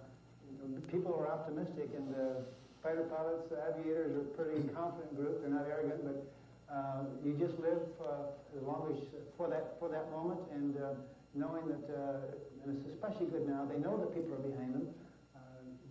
[0.91, 2.15] people are optimistic and.
[2.15, 2.47] the
[2.83, 5.41] fighter pilots, the aviators are a pretty confident group.
[5.41, 6.27] They're not arrogant, but
[6.67, 8.99] uh, you just live uh, as long as
[9.39, 10.99] for that for that moment, and uh,
[11.35, 13.67] knowing that, uh, and it's especially good now.
[13.71, 14.89] They know that people are behind them.
[15.35, 15.39] Uh,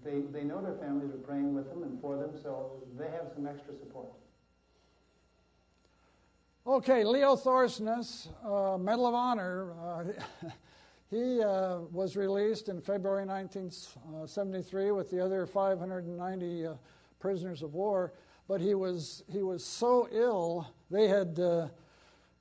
[0.04, 3.32] they they know their families are praying with them and for them, so they have
[3.34, 4.08] some extra support.
[6.68, 10.16] Okay, Leo Thorsness, uh, Medal of Honor.
[11.12, 16.74] He uh, was released in February 1973 with the other 590 uh,
[17.20, 18.14] prisoners of war,
[18.48, 21.68] but he was he was so ill they had uh,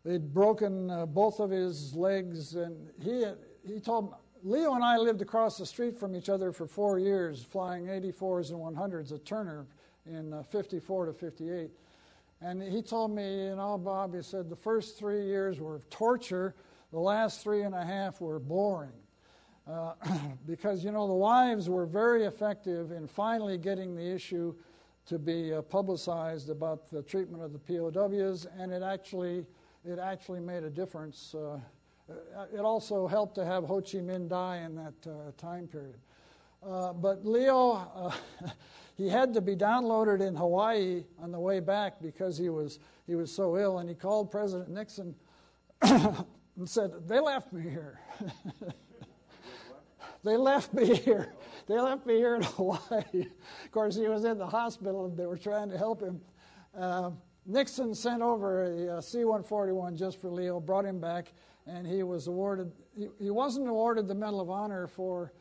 [0.04, 3.24] they'd broken uh, both of his legs, and he
[3.66, 7.42] he told Leo and I lived across the street from each other for four years,
[7.42, 9.66] flying 84s and 100s at Turner
[10.06, 11.70] in uh, 54 to 58.
[12.40, 16.54] And he told me, you know, Bob, he said the first three years were torture
[16.90, 18.92] the last three and a half were boring.
[19.70, 19.92] Uh,
[20.46, 24.54] because, you know, the wives were very effective in finally getting the issue
[25.06, 29.44] to be uh, publicized about the treatment of the POWs, and it actually,
[29.84, 31.34] it actually made a difference.
[31.34, 31.58] Uh,
[32.52, 35.98] it also helped to have Ho Chi Minh die in that uh, time period.
[36.62, 38.10] Uh, but Leo, uh,
[38.96, 43.14] he had to be downloaded in Hawaii on the way back because he was, he
[43.14, 45.14] was so ill, and he called President Nixon
[45.82, 46.26] and
[46.66, 48.00] said, They left me here.
[50.24, 51.32] they left me here.
[51.66, 52.80] They left me here in Hawaii.
[53.14, 56.20] of course, he was in the hospital and they were trying to help him.
[56.76, 57.10] Uh,
[57.46, 61.32] Nixon sent over a a C 141 just for Leo, brought him back,
[61.66, 65.32] and he was awarded, he, he wasn't awarded the Medal of Honor for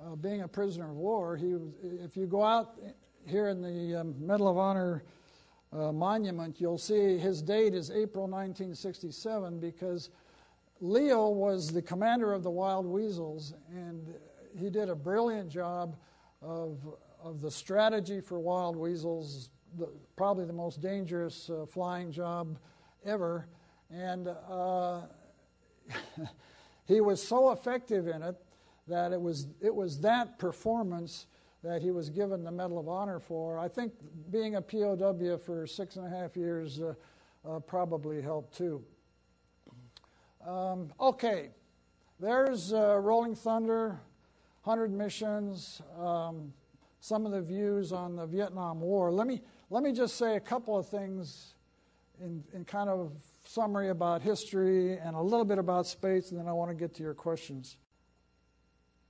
[0.00, 1.36] uh, being a prisoner of war.
[1.36, 1.56] He
[2.04, 2.78] if you go out
[3.26, 5.02] here in the um, Medal of Honor
[5.72, 10.10] uh, monument, you'll see his date is April 1967 because
[10.80, 14.14] Leo was the commander of the Wild Weasels, and
[14.58, 15.96] he did a brilliant job
[16.40, 16.78] of,
[17.22, 22.58] of the strategy for wild weasels, the, probably the most dangerous uh, flying job
[23.04, 23.46] ever.
[23.90, 25.02] And uh,
[26.86, 28.36] he was so effective in it
[28.86, 31.26] that it was, it was that performance
[31.62, 33.58] that he was given the Medal of Honor for.
[33.58, 33.92] I think
[34.30, 36.94] being a POW for six and a half years uh,
[37.48, 38.82] uh probably helped too.
[40.46, 41.50] Um, okay,
[42.20, 44.00] there's uh, Rolling Thunder,
[44.64, 46.52] 100 missions, um,
[47.00, 49.12] some of the views on the Vietnam War.
[49.12, 51.54] Let me, let me just say a couple of things
[52.20, 53.12] in, in kind of
[53.44, 56.94] summary about history and a little bit about space, and then I want to get
[56.94, 57.76] to your questions.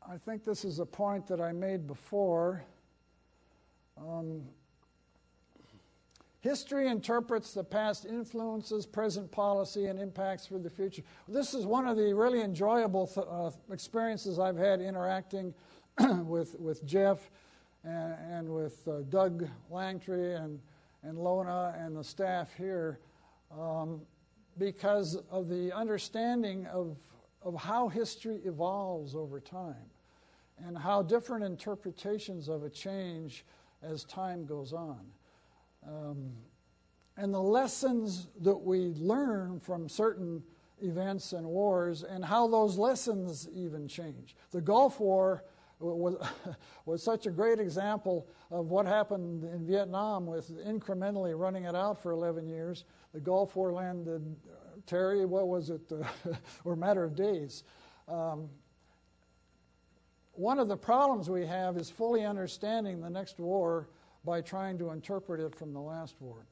[0.09, 2.65] I think this is a point that I made before.
[3.99, 4.43] Um,
[6.41, 11.03] History interprets the past influences, present policy, and impacts for the future.
[11.27, 15.53] This is one of the really enjoyable th- uh, experiences I've had interacting
[15.99, 17.29] with, with Jeff
[17.85, 20.61] and, and with uh, Doug Lantry and,
[21.03, 22.99] and Lona and the staff here
[23.57, 24.01] um,
[24.59, 26.99] because of the understanding of,
[27.43, 29.75] of how history evolves over time
[30.67, 33.45] and how different interpretations of a change
[33.83, 35.01] as time goes on.
[35.87, 36.33] Um,
[37.17, 40.43] and the lessons that we learn from certain
[40.81, 44.37] events and wars, and how those lessons even change.
[44.53, 45.43] The Gulf War
[45.81, 46.17] was,
[46.87, 52.03] was such a great example of what happened in Vietnam with incrementally running it out
[52.03, 52.85] for 11 years.
[53.13, 55.93] The Gulf War landed, uh, Terry, what was it,
[56.65, 57.65] or matter of days.
[58.09, 58.49] Um,
[60.33, 63.89] one of the problems we have is fully understanding the next war
[64.25, 66.47] by trying to interpret it from the last war.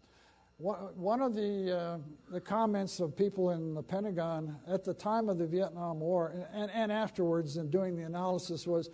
[0.58, 1.98] One of the, uh,
[2.32, 6.70] the comments of people in the Pentagon at the time of the Vietnam War and,
[6.70, 8.88] and afterwards in doing the analysis was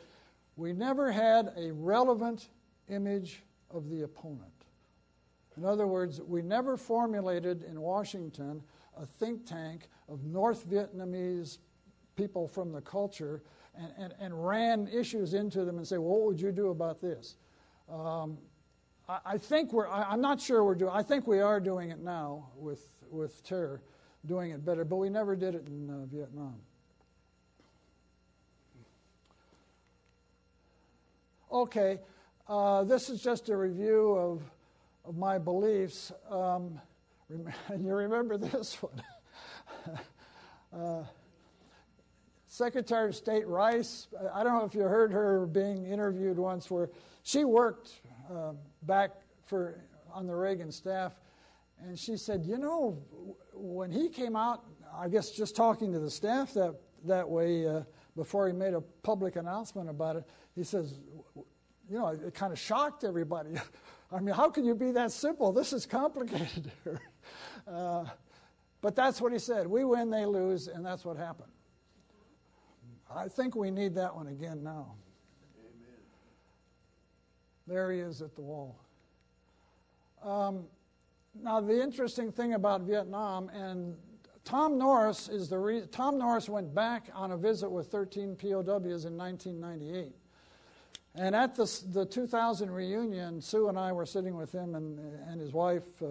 [0.57, 2.48] we never had a relevant
[2.88, 4.53] image of the opponent.
[5.57, 8.62] In other words, we never formulated in Washington
[8.96, 11.59] a think tank of North Vietnamese
[12.16, 13.42] people from the culture
[13.74, 17.00] and, and, and ran issues into them and say, well, what would you do about
[17.00, 17.36] this?
[17.90, 18.38] Um,
[19.09, 21.90] I, I, think we're, I, am not sure we're doing, I think we are doing
[21.90, 23.82] it now with, with terror,
[24.26, 26.57] doing it better, but we never did it in uh, Vietnam.
[31.53, 32.00] Okay,
[32.48, 34.42] uh, this is just a review of,
[35.05, 36.11] of my beliefs.
[36.30, 36.80] Um,
[37.68, 39.03] and you remember this one.
[40.74, 41.05] uh,
[42.46, 46.88] Secretary of State Rice, I don't know if you heard her being interviewed once where
[47.22, 48.00] she worked
[48.34, 48.53] uh,
[48.84, 49.11] back
[49.44, 49.78] for
[50.14, 51.12] on the Reagan staff,
[51.84, 52.96] and she said, you know,
[53.53, 54.64] when he came out,
[54.96, 56.74] I guess just talking to the staff that
[57.05, 57.82] that way uh,
[58.16, 60.94] before he made a public announcement about it, he says,
[61.34, 63.50] you know, it kind of shocked everybody.
[64.12, 65.52] I mean, how can you be that simple?
[65.52, 66.70] This is complicated.
[67.66, 68.04] uh,
[68.82, 69.66] but that's what he said.
[69.66, 71.50] We win, they lose, and that's what happened.
[73.14, 74.94] I think we need that one again now.
[75.58, 76.00] Amen.
[77.66, 78.76] There he is at the wall.
[80.22, 80.64] Um,
[81.40, 83.96] now, the interesting thing about Vietnam, and
[84.45, 89.05] Tom Norris is the re- Tom Norris went back on a visit with 13 POWs
[89.05, 90.12] in 1998.
[91.14, 95.40] And at the, the 2000 reunion, Sue and I were sitting with him and, and
[95.40, 96.07] his wife, uh,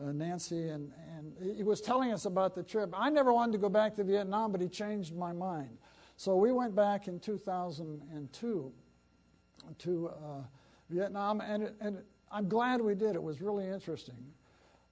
[0.00, 2.94] uh, Nancy, and, and he was telling us about the trip.
[2.96, 5.76] I never wanted to go back to Vietnam, but he changed my mind.
[6.16, 8.72] So we went back in 2002
[9.78, 10.12] to uh,
[10.88, 11.98] Vietnam, and, and
[12.30, 13.16] I'm glad we did.
[13.16, 14.24] It was really interesting.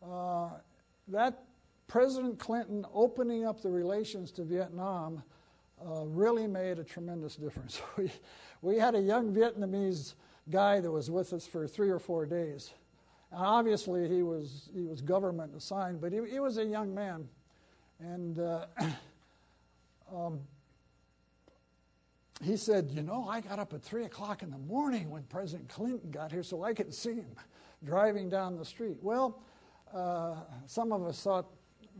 [0.05, 0.51] Uh,
[1.09, 1.45] that
[1.89, 5.23] President Clinton opening up the relations to Vietnam
[5.85, 7.81] uh, really made a tremendous difference.
[7.97, 8.11] We,
[8.63, 10.15] we had a young Vietnamese
[10.51, 12.73] guy that was with us for three or four days.
[13.31, 17.29] And obviously, he was, he was government assigned, but he, he was a young man.
[18.01, 18.67] And uh,
[20.15, 20.41] um,
[22.43, 25.69] he said, You know, I got up at 3 o'clock in the morning when President
[25.69, 27.37] Clinton got here so I could see him
[27.85, 28.97] driving down the street.
[29.03, 29.41] Well,
[29.95, 31.47] uh, some of us thought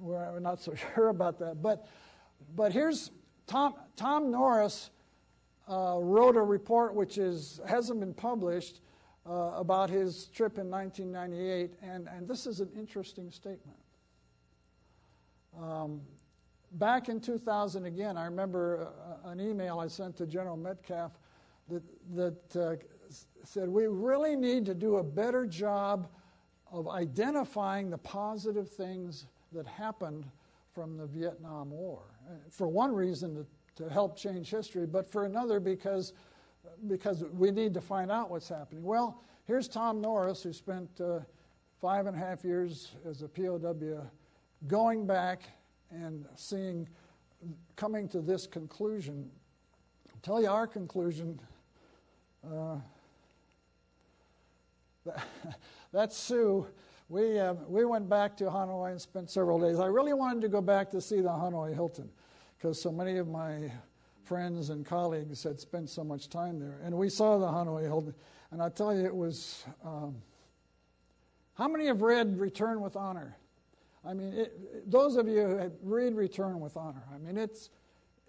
[0.01, 1.63] we're not so sure about that.
[1.63, 1.87] But,
[2.55, 3.11] but here's
[3.47, 4.91] Tom, Tom Norris
[5.69, 8.81] uh, wrote a report which is, hasn't been published
[9.29, 13.79] uh, about his trip in 1998, and, and this is an interesting statement.
[15.61, 16.01] Um,
[16.73, 18.89] back in 2000, again, I remember
[19.25, 21.13] uh, an email I sent to General Metcalf
[21.69, 21.83] that,
[22.15, 22.77] that uh,
[23.45, 26.09] said, We really need to do a better job
[26.71, 30.27] of identifying the positive things that happened
[30.75, 32.03] from the Vietnam War.
[32.51, 36.15] For one reason, to to help change history, but for another because,
[36.89, 38.83] because we need to find out what's happening.
[38.83, 41.21] Well, here's Tom Norris, who spent uh,
[41.81, 44.11] five and a half years as a POW,
[44.67, 45.43] going back
[45.91, 46.89] and seeing,
[47.77, 49.31] coming to this conclusion.
[50.09, 51.39] I'll tell you our conclusion.
[52.45, 52.77] Uh,
[55.93, 56.67] that's Sue.
[57.09, 59.79] We, uh, we went back to Hanoi and spent several days.
[59.79, 62.11] I really wanted to go back to see the Hanoi Hilton
[62.59, 63.71] because so many of my
[64.25, 66.81] friends and colleagues had spent so much time there.
[66.83, 68.15] And we saw the Hanoi Hilton,
[68.51, 69.65] and I tell you, it was.
[69.85, 70.17] Um,
[71.55, 73.37] how many have read Return with Honor?
[74.05, 77.71] I mean, it, those of you who read Return with Honor, I mean, it's,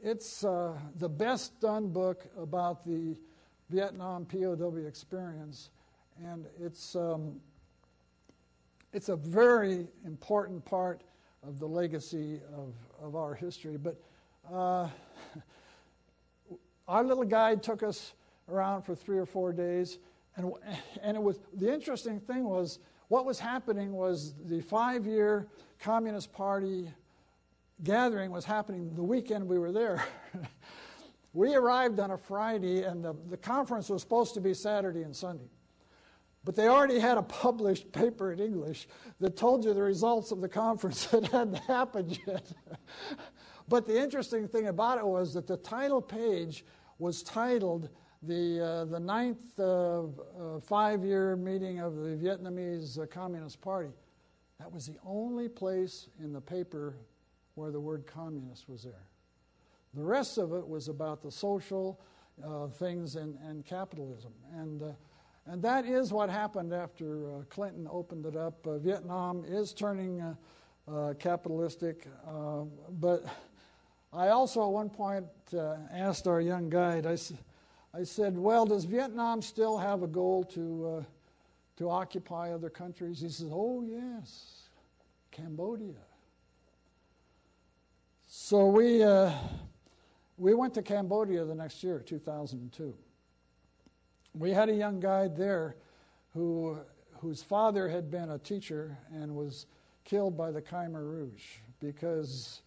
[0.02, 3.18] it's uh, the best done book about the
[3.70, 5.72] Vietnam POW experience,
[6.24, 7.42] and it's, um,
[8.98, 11.04] it's a very important part
[11.44, 13.78] of the legacy of, of our history.
[13.78, 14.02] But
[14.52, 14.90] uh,
[16.88, 18.14] our little guide took us
[18.50, 20.00] around for three or four days,
[20.36, 20.52] and,
[21.04, 25.46] and it was the interesting thing was what was happening was the five-year
[25.80, 26.90] Communist Party
[27.84, 30.04] gathering was happening the weekend we were there.
[31.34, 35.16] we arrived on a Friday, and the, the conference was supposed to be Saturday and
[35.16, 35.52] Sunday.
[36.44, 38.88] But they already had a published paper in English
[39.20, 42.52] that told you the results of the conference that hadn't happened yet.
[43.68, 46.64] But the interesting thing about it was that the title page
[47.00, 47.90] was titled
[48.24, 53.92] the, uh, the ninth uh, uh, five year meeting of the Vietnamese uh, Communist Party,
[54.60, 56.96] that was the only place in the paper
[57.56, 59.06] where the word communist was there.
[59.94, 62.00] The rest of it was about the social
[62.44, 64.32] uh, things and, and capitalism.
[64.56, 64.86] And, uh,
[65.50, 68.66] and that is what happened after uh, Clinton opened it up.
[68.66, 70.36] Vietnam is turning
[71.20, 72.08] capitalistic,
[73.00, 73.26] but
[74.14, 75.26] I also at one point
[75.92, 77.38] asked our young guide, I said,
[77.98, 81.04] I said, Well, does Vietnam still have a goal to, uh,
[81.78, 83.22] to occupy other countries?
[83.22, 84.70] He says, Oh, yes,
[85.32, 85.96] Cambodia.
[88.28, 89.32] So we, uh,
[90.38, 92.94] we went to Cambodia the next year, 2002.
[94.38, 95.78] We had a young guy there
[96.36, 96.78] who,
[97.20, 99.66] whose father had been a teacher and was
[100.06, 102.62] killed by the Khmer Rouge because,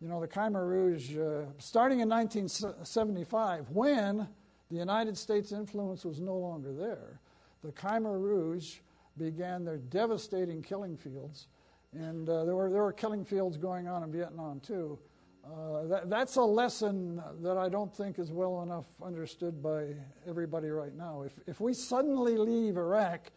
[0.00, 4.26] you know, the Khmer Rouge, uh, starting in 1975, when
[4.68, 7.20] the United States influence was no longer there.
[7.62, 8.78] The Khmer Rouge
[9.16, 11.46] began their devastating killing fields,
[11.92, 14.98] and uh, there, were, there were killing fields going on in Vietnam too.
[15.44, 19.86] Uh, that, that's a lesson that I don't think is well enough understood by
[20.26, 21.22] everybody right now.
[21.22, 23.30] If, if we suddenly leave Iraq,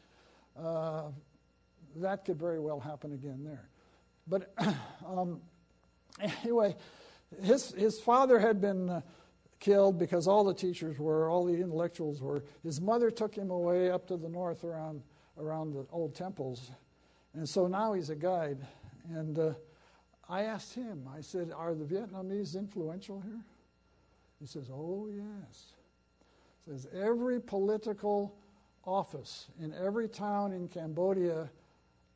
[0.55, 1.03] uh,
[1.97, 3.69] that could very well happen again there.
[4.27, 4.53] But
[5.07, 5.41] um,
[6.43, 6.75] anyway,
[7.41, 9.01] his, his father had been uh,
[9.59, 12.43] killed because all the teachers were, all the intellectuals were.
[12.63, 15.01] His mother took him away up to the north around,
[15.39, 16.69] around the old temples.
[17.33, 18.59] And so now he's a guide.
[19.09, 19.53] And uh,
[20.29, 23.41] I asked him, I said, Are the Vietnamese influential here?
[24.39, 25.73] He says, Oh, yes.
[26.65, 28.35] He says, Every political
[28.85, 31.49] office in every town in Cambodia,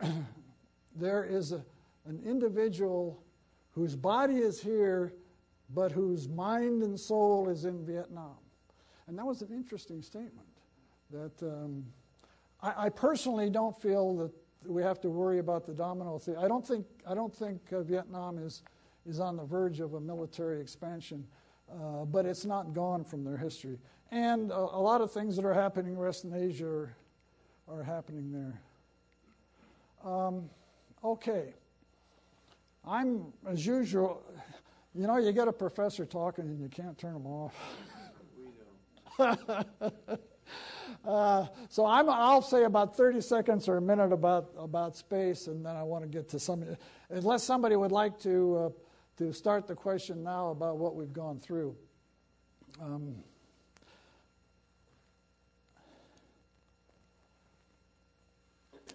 [0.95, 1.63] there is a,
[2.05, 3.21] an individual
[3.71, 5.13] whose body is here
[5.73, 8.37] but whose mind and soul is in Vietnam.
[9.07, 10.47] And that was an interesting statement.
[11.11, 11.85] That um,
[12.61, 14.31] I, I, personally don't feel that
[14.65, 16.37] we have to worry about the domino theory.
[16.37, 18.63] I don't think I don't think uh, Vietnam is
[19.07, 21.25] is on the verge of a military expansion,
[21.71, 23.79] uh, but it's not gone from their history.
[24.11, 26.95] And a, a, lot of things that are happening in Western Asia are,
[27.67, 28.61] are happening there.
[30.11, 30.49] Um,
[31.03, 31.53] okay.
[32.87, 34.23] I'm, as usual,
[34.95, 37.53] you know, you get a professor talking and you can't turn them off.
[41.05, 45.65] uh, so i will say about 30 seconds or a minute about, about space, and
[45.65, 46.65] then I want to get to some.
[47.09, 48.69] Unless somebody would like to, uh,
[49.17, 51.75] to start the question now about what we've gone through.
[52.81, 53.15] Um,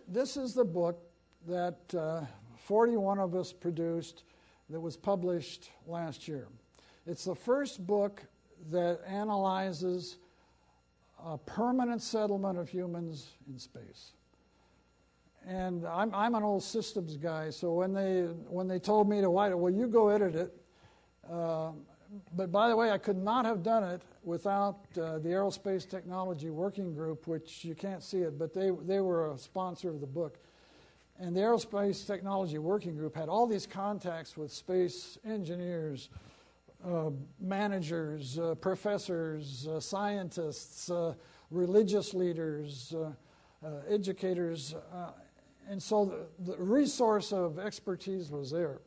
[0.07, 1.01] this is the book
[1.47, 2.23] that uh,
[2.59, 4.25] 41 of us produced
[4.71, 6.49] that was published last year.
[7.07, 8.23] It's the first book
[8.71, 10.17] that analyzes
[11.25, 14.13] a permanent settlement of humans in space.
[15.47, 19.29] And I'm, I'm an old systems guy, so when they, when they told me to
[19.29, 20.55] write it, well, you go edit it.
[21.31, 21.73] Uh,
[22.37, 26.51] but by the way, I could not have done it without uh, the Aerospace Technology
[26.51, 30.07] Working Group, which you can't see it, but they, they were a sponsor of the
[30.07, 30.39] book.
[31.19, 36.09] And the Aerospace Technology Working Group had all these contacts with space engineers,
[36.85, 37.11] uh,
[37.41, 41.15] managers, uh, professors, uh, scientists, uh,
[41.51, 44.75] religious leaders, uh, educators.
[45.67, 48.81] and so the, the, resource of expertise was there.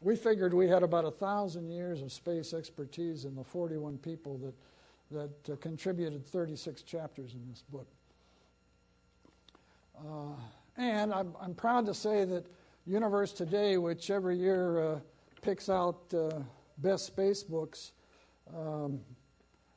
[0.00, 4.38] We figured we had about a thousand years of space expertise in the 41 people
[5.10, 7.86] that, that contributed 36 chapters in this book.
[10.78, 12.46] And I'm, I'm proud to say that
[12.86, 15.02] Universe Today, which every year
[15.42, 16.14] picks out
[16.78, 17.92] best space books,
[18.56, 19.00] um,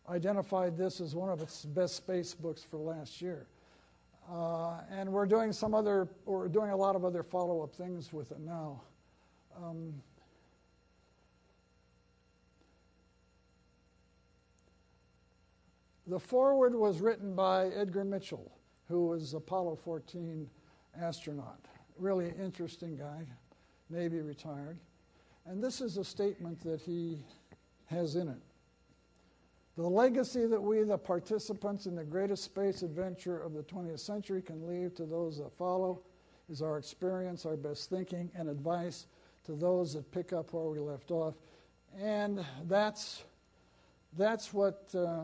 [0.09, 3.47] identified this as one of its best space books for last year.
[4.31, 8.13] Uh, and we're doing some other, we're doing a lot of other follow up things
[8.13, 8.81] with it now.
[9.57, 9.93] Um,
[16.07, 18.51] the foreword was written by Edgar Mitchell,
[18.87, 20.49] who was Apollo 14
[20.99, 21.59] astronaut.
[21.97, 23.25] Really interesting guy,
[23.89, 24.77] Navy retired.
[25.45, 27.17] And this is a statement that he
[27.87, 28.41] has in it.
[29.77, 34.41] The legacy that we, the participants in the greatest space adventure of the 20th century,
[34.41, 36.01] can leave to those that follow
[36.49, 39.07] is our experience, our best thinking, and advice
[39.45, 41.35] to those that pick up where we left off.
[41.99, 43.23] And that's,
[44.17, 45.23] that's what uh,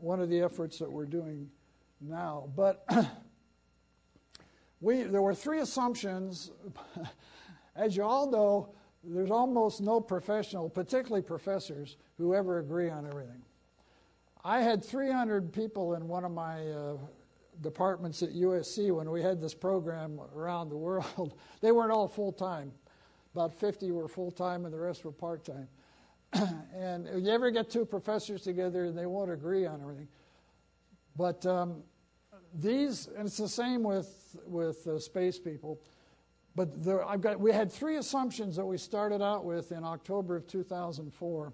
[0.00, 1.50] one of the efforts that we're doing
[2.00, 2.48] now.
[2.56, 2.86] But
[4.80, 6.52] we, there were three assumptions.
[7.76, 13.42] As you all know, there's almost no professional, particularly professors, who ever agree on everything.
[14.44, 16.96] I had 300 people in one of my uh,
[17.60, 21.38] departments at USC when we had this program around the world.
[21.60, 22.72] they weren't all full time.
[23.34, 25.68] About 50 were full time and the rest were part time.
[26.74, 30.08] and you ever get two professors together and they won't agree on everything.
[31.16, 31.82] But um,
[32.54, 35.80] these, and it's the same with, with uh, space people.
[36.56, 40.36] But there, I've got, we had three assumptions that we started out with in October
[40.36, 41.52] of 2004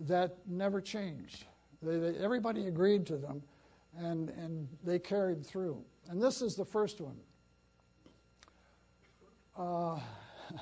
[0.00, 1.44] that never changed.
[1.82, 3.42] They, they, everybody agreed to them,
[3.96, 5.82] and, and they carried through.
[6.08, 7.16] And this is the first one.
[9.56, 9.98] Uh,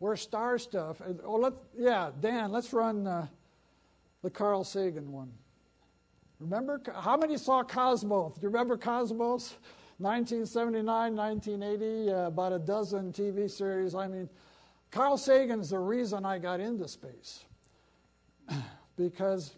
[0.00, 1.02] we're star stuff.
[1.24, 3.26] Oh, let, yeah, Dan, let's run uh,
[4.22, 5.32] the Carl Sagan one.
[6.38, 8.34] Remember, how many saw Cosmos?
[8.34, 9.56] Do you remember Cosmos?
[9.98, 13.94] 1979, 1980, uh, about a dozen TV series.
[13.94, 14.28] I mean,
[14.90, 17.44] Carl Sagan's the reason I got into space
[18.96, 19.56] because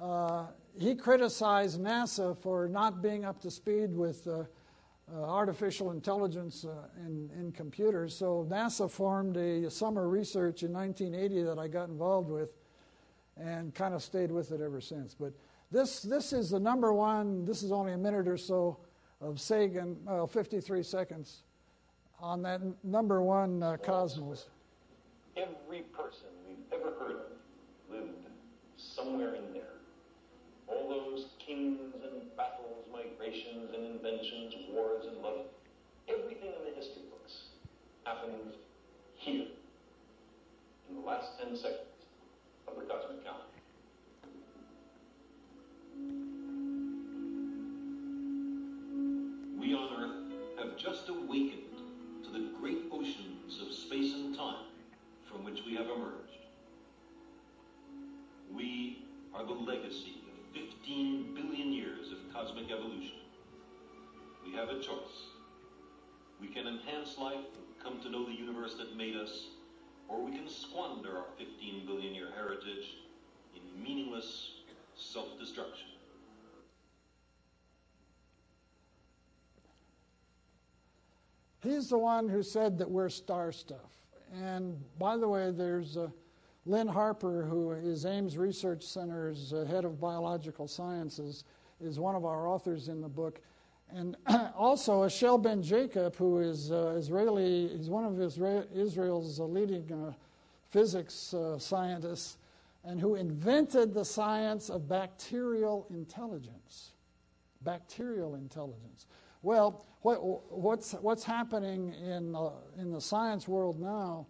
[0.00, 4.44] uh, he criticized NASA for not being up to speed with uh,
[5.12, 8.16] uh artificial intelligence uh, in, in computers.
[8.16, 12.50] So NASA formed a summer research in 1980 that I got involved with
[13.36, 15.14] and kind of stayed with it ever since.
[15.14, 15.32] But
[15.70, 18.78] this, this is the number one, this is only a minute or so
[19.24, 21.42] of Sagan, well, 53 seconds
[22.20, 24.48] on that number one uh, Cosmos.
[25.36, 27.22] Every person we've ever heard of
[27.90, 28.28] lived
[28.76, 29.62] somewhere in there.
[30.68, 35.46] All those kings and battles, migrations and inventions, wars and love,
[36.08, 37.44] everything in the history books
[38.04, 38.52] happened
[39.16, 39.46] here
[40.90, 41.80] in the last 10 seconds
[42.68, 43.44] of the cosmic calendar.
[49.74, 51.82] On Earth have just awakened
[52.22, 54.66] to the great oceans of space and time
[55.28, 56.46] from which we have emerged.
[58.54, 63.16] We are the legacy of 15 billion years of cosmic evolution.
[64.46, 65.32] We have a choice.
[66.40, 69.46] We can enhance life and come to know the universe that made us,
[70.08, 72.98] or we can squander our 15 billion year heritage
[73.56, 74.52] in meaningless
[74.96, 75.93] self-destruction.
[81.64, 83.90] He's the one who said that we're star stuff.
[84.34, 86.08] And by the way, there's uh,
[86.66, 91.44] Lynn Harper, who is Ames Research Center's uh, head of biological sciences,
[91.80, 93.40] is one of our authors in the book.
[93.90, 94.16] And
[94.56, 100.12] also, Eshel Ben Jacob, who is uh, Israeli, he's one of Isra- Israel's leading uh,
[100.70, 102.38] physics uh, scientists,
[102.84, 106.90] and who invented the science of bacterial intelligence.
[107.62, 109.06] Bacterial intelligence.
[109.44, 112.48] Well, what, what's, what's happening in, uh,
[112.78, 114.26] in the science world now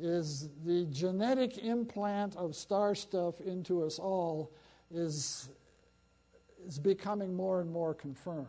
[0.00, 4.50] is the genetic implant of star stuff into us all
[4.90, 5.50] is,
[6.66, 8.46] is becoming more and more confirmed.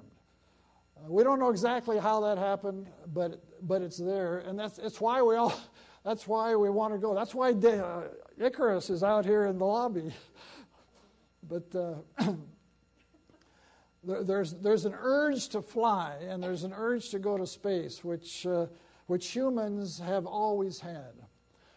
[0.96, 5.02] Uh, we don't know exactly how that happened, but, but it's there, and that's, it's
[5.02, 5.60] why we all,
[6.06, 7.14] that's why we want to go.
[7.14, 8.04] That's why De, uh,
[8.40, 10.14] Icarus is out here in the lobby.
[11.50, 12.34] But uh,
[14.08, 18.46] there's, there's an urge to fly and there's an urge to go to space, which,
[18.46, 18.68] uh,
[19.08, 21.14] which humans have always had.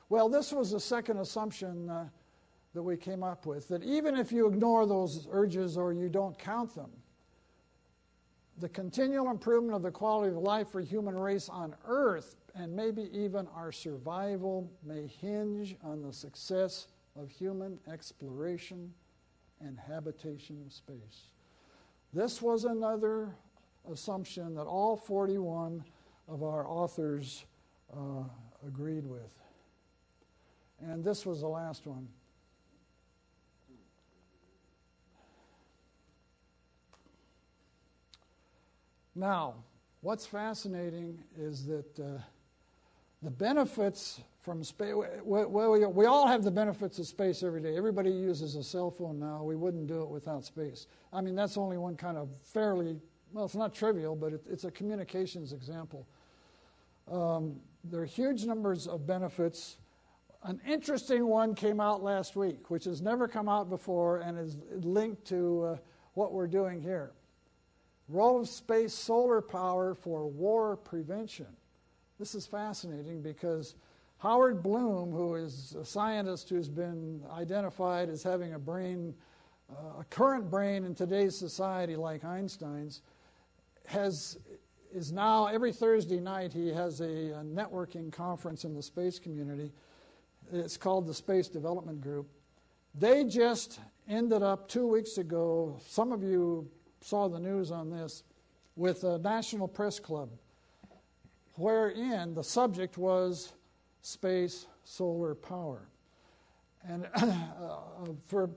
[0.08, 2.08] Well, this was the second assumption uh,
[2.74, 6.38] that we came up with that even if you ignore those urges or you don't
[6.38, 6.90] count them,
[8.58, 13.08] the continual improvement of the quality of life for human race on Earth and maybe
[13.12, 18.92] even our survival may hinge on the success of human exploration
[19.60, 21.30] and habitation of space.
[22.12, 23.34] This was another
[23.90, 25.84] assumption that all 41
[26.28, 27.44] of our authors
[27.92, 28.24] uh,
[28.66, 29.30] agreed with.
[30.80, 32.08] And this was the last one.
[39.14, 39.54] Now,
[40.00, 42.22] what's fascinating is that uh,
[43.22, 44.94] the benefits from space,
[45.24, 47.76] we, we all have the benefits of space every day.
[47.76, 49.42] Everybody uses a cell phone now.
[49.42, 50.86] We wouldn't do it without space.
[51.12, 52.96] I mean, that's only one kind of fairly,
[53.32, 56.06] well, it's not trivial, but it, it's a communications example.
[57.10, 59.76] Um, there are huge numbers of benefits.
[60.42, 64.56] An interesting one came out last week, which has never come out before and is
[64.70, 65.76] linked to uh,
[66.14, 67.12] what we're doing here.
[68.08, 71.46] Role of space solar power for war prevention.
[72.18, 73.74] This is fascinating because
[74.20, 79.14] Howard Bloom, who is a scientist who's been identified as having a brain,
[79.70, 83.00] uh, a current brain in today's society like Einstein's,
[83.86, 84.36] has
[84.92, 89.72] is now every Thursday night he has a, a networking conference in the space community.
[90.52, 92.28] It's called the Space Development Group.
[92.94, 95.78] They just ended up two weeks ago.
[95.86, 96.68] Some of you
[97.00, 98.24] saw the news on this
[98.76, 100.28] with the National Press Club,
[101.54, 103.52] wherein the subject was
[104.02, 105.88] space solar power.
[106.88, 107.78] And uh,
[108.26, 108.50] for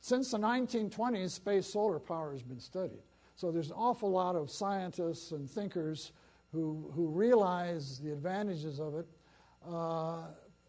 [0.00, 3.02] since the 1920s, space solar power has been studied.
[3.34, 6.12] So there's an awful lot of scientists and thinkers
[6.52, 9.06] who, who realize the advantages of it.
[9.68, 10.22] Uh,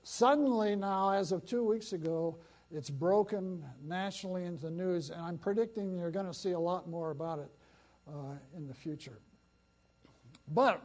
[0.03, 2.37] suddenly, now, as of two weeks ago,
[2.71, 6.87] it's broken nationally into the news, and I'm predicting you're going to see a lot
[6.87, 7.49] more about it
[8.07, 9.19] uh, in the future.
[10.53, 10.81] But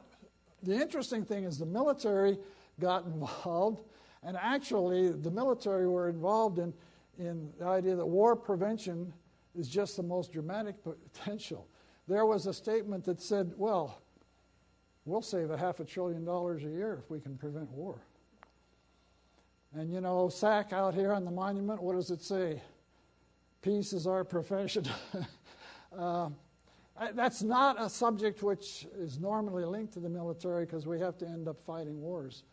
[0.62, 2.38] the interesting thing is the military
[2.80, 3.82] got involved,
[4.22, 6.72] and actually, the military were involved in,
[7.18, 9.12] in the idea that war prevention
[9.54, 11.68] is just the most dramatic potential.
[12.08, 14.00] There was a statement that said, well,
[15.04, 18.00] we'll save a half a trillion dollars a year if we can prevent war.
[19.74, 22.62] And you know, SAC out here on the monument, what does it say?
[23.60, 24.84] Peace is our profession.
[25.98, 26.28] uh,
[27.14, 31.26] that's not a subject which is normally linked to the military because we have to
[31.26, 32.44] end up fighting wars.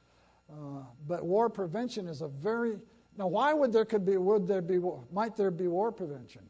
[0.51, 2.77] Uh, but war prevention is a very
[3.17, 3.27] now.
[3.27, 4.79] Why would there could be would there be
[5.11, 6.41] might there be war prevention?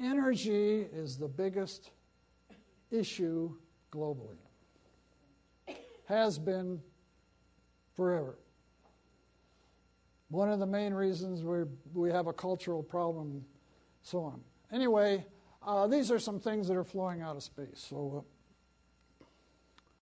[0.00, 1.90] Energy is the biggest
[2.90, 3.54] issue
[3.90, 4.38] globally.
[6.06, 6.80] Has been
[7.96, 8.38] forever.
[10.28, 11.64] One of the main reasons we
[11.94, 13.44] we have a cultural problem,
[14.02, 14.40] so on.
[14.70, 15.26] Anyway,
[15.66, 17.84] uh, these are some things that are flowing out of space.
[17.88, 18.24] So.
[18.24, 18.31] Uh,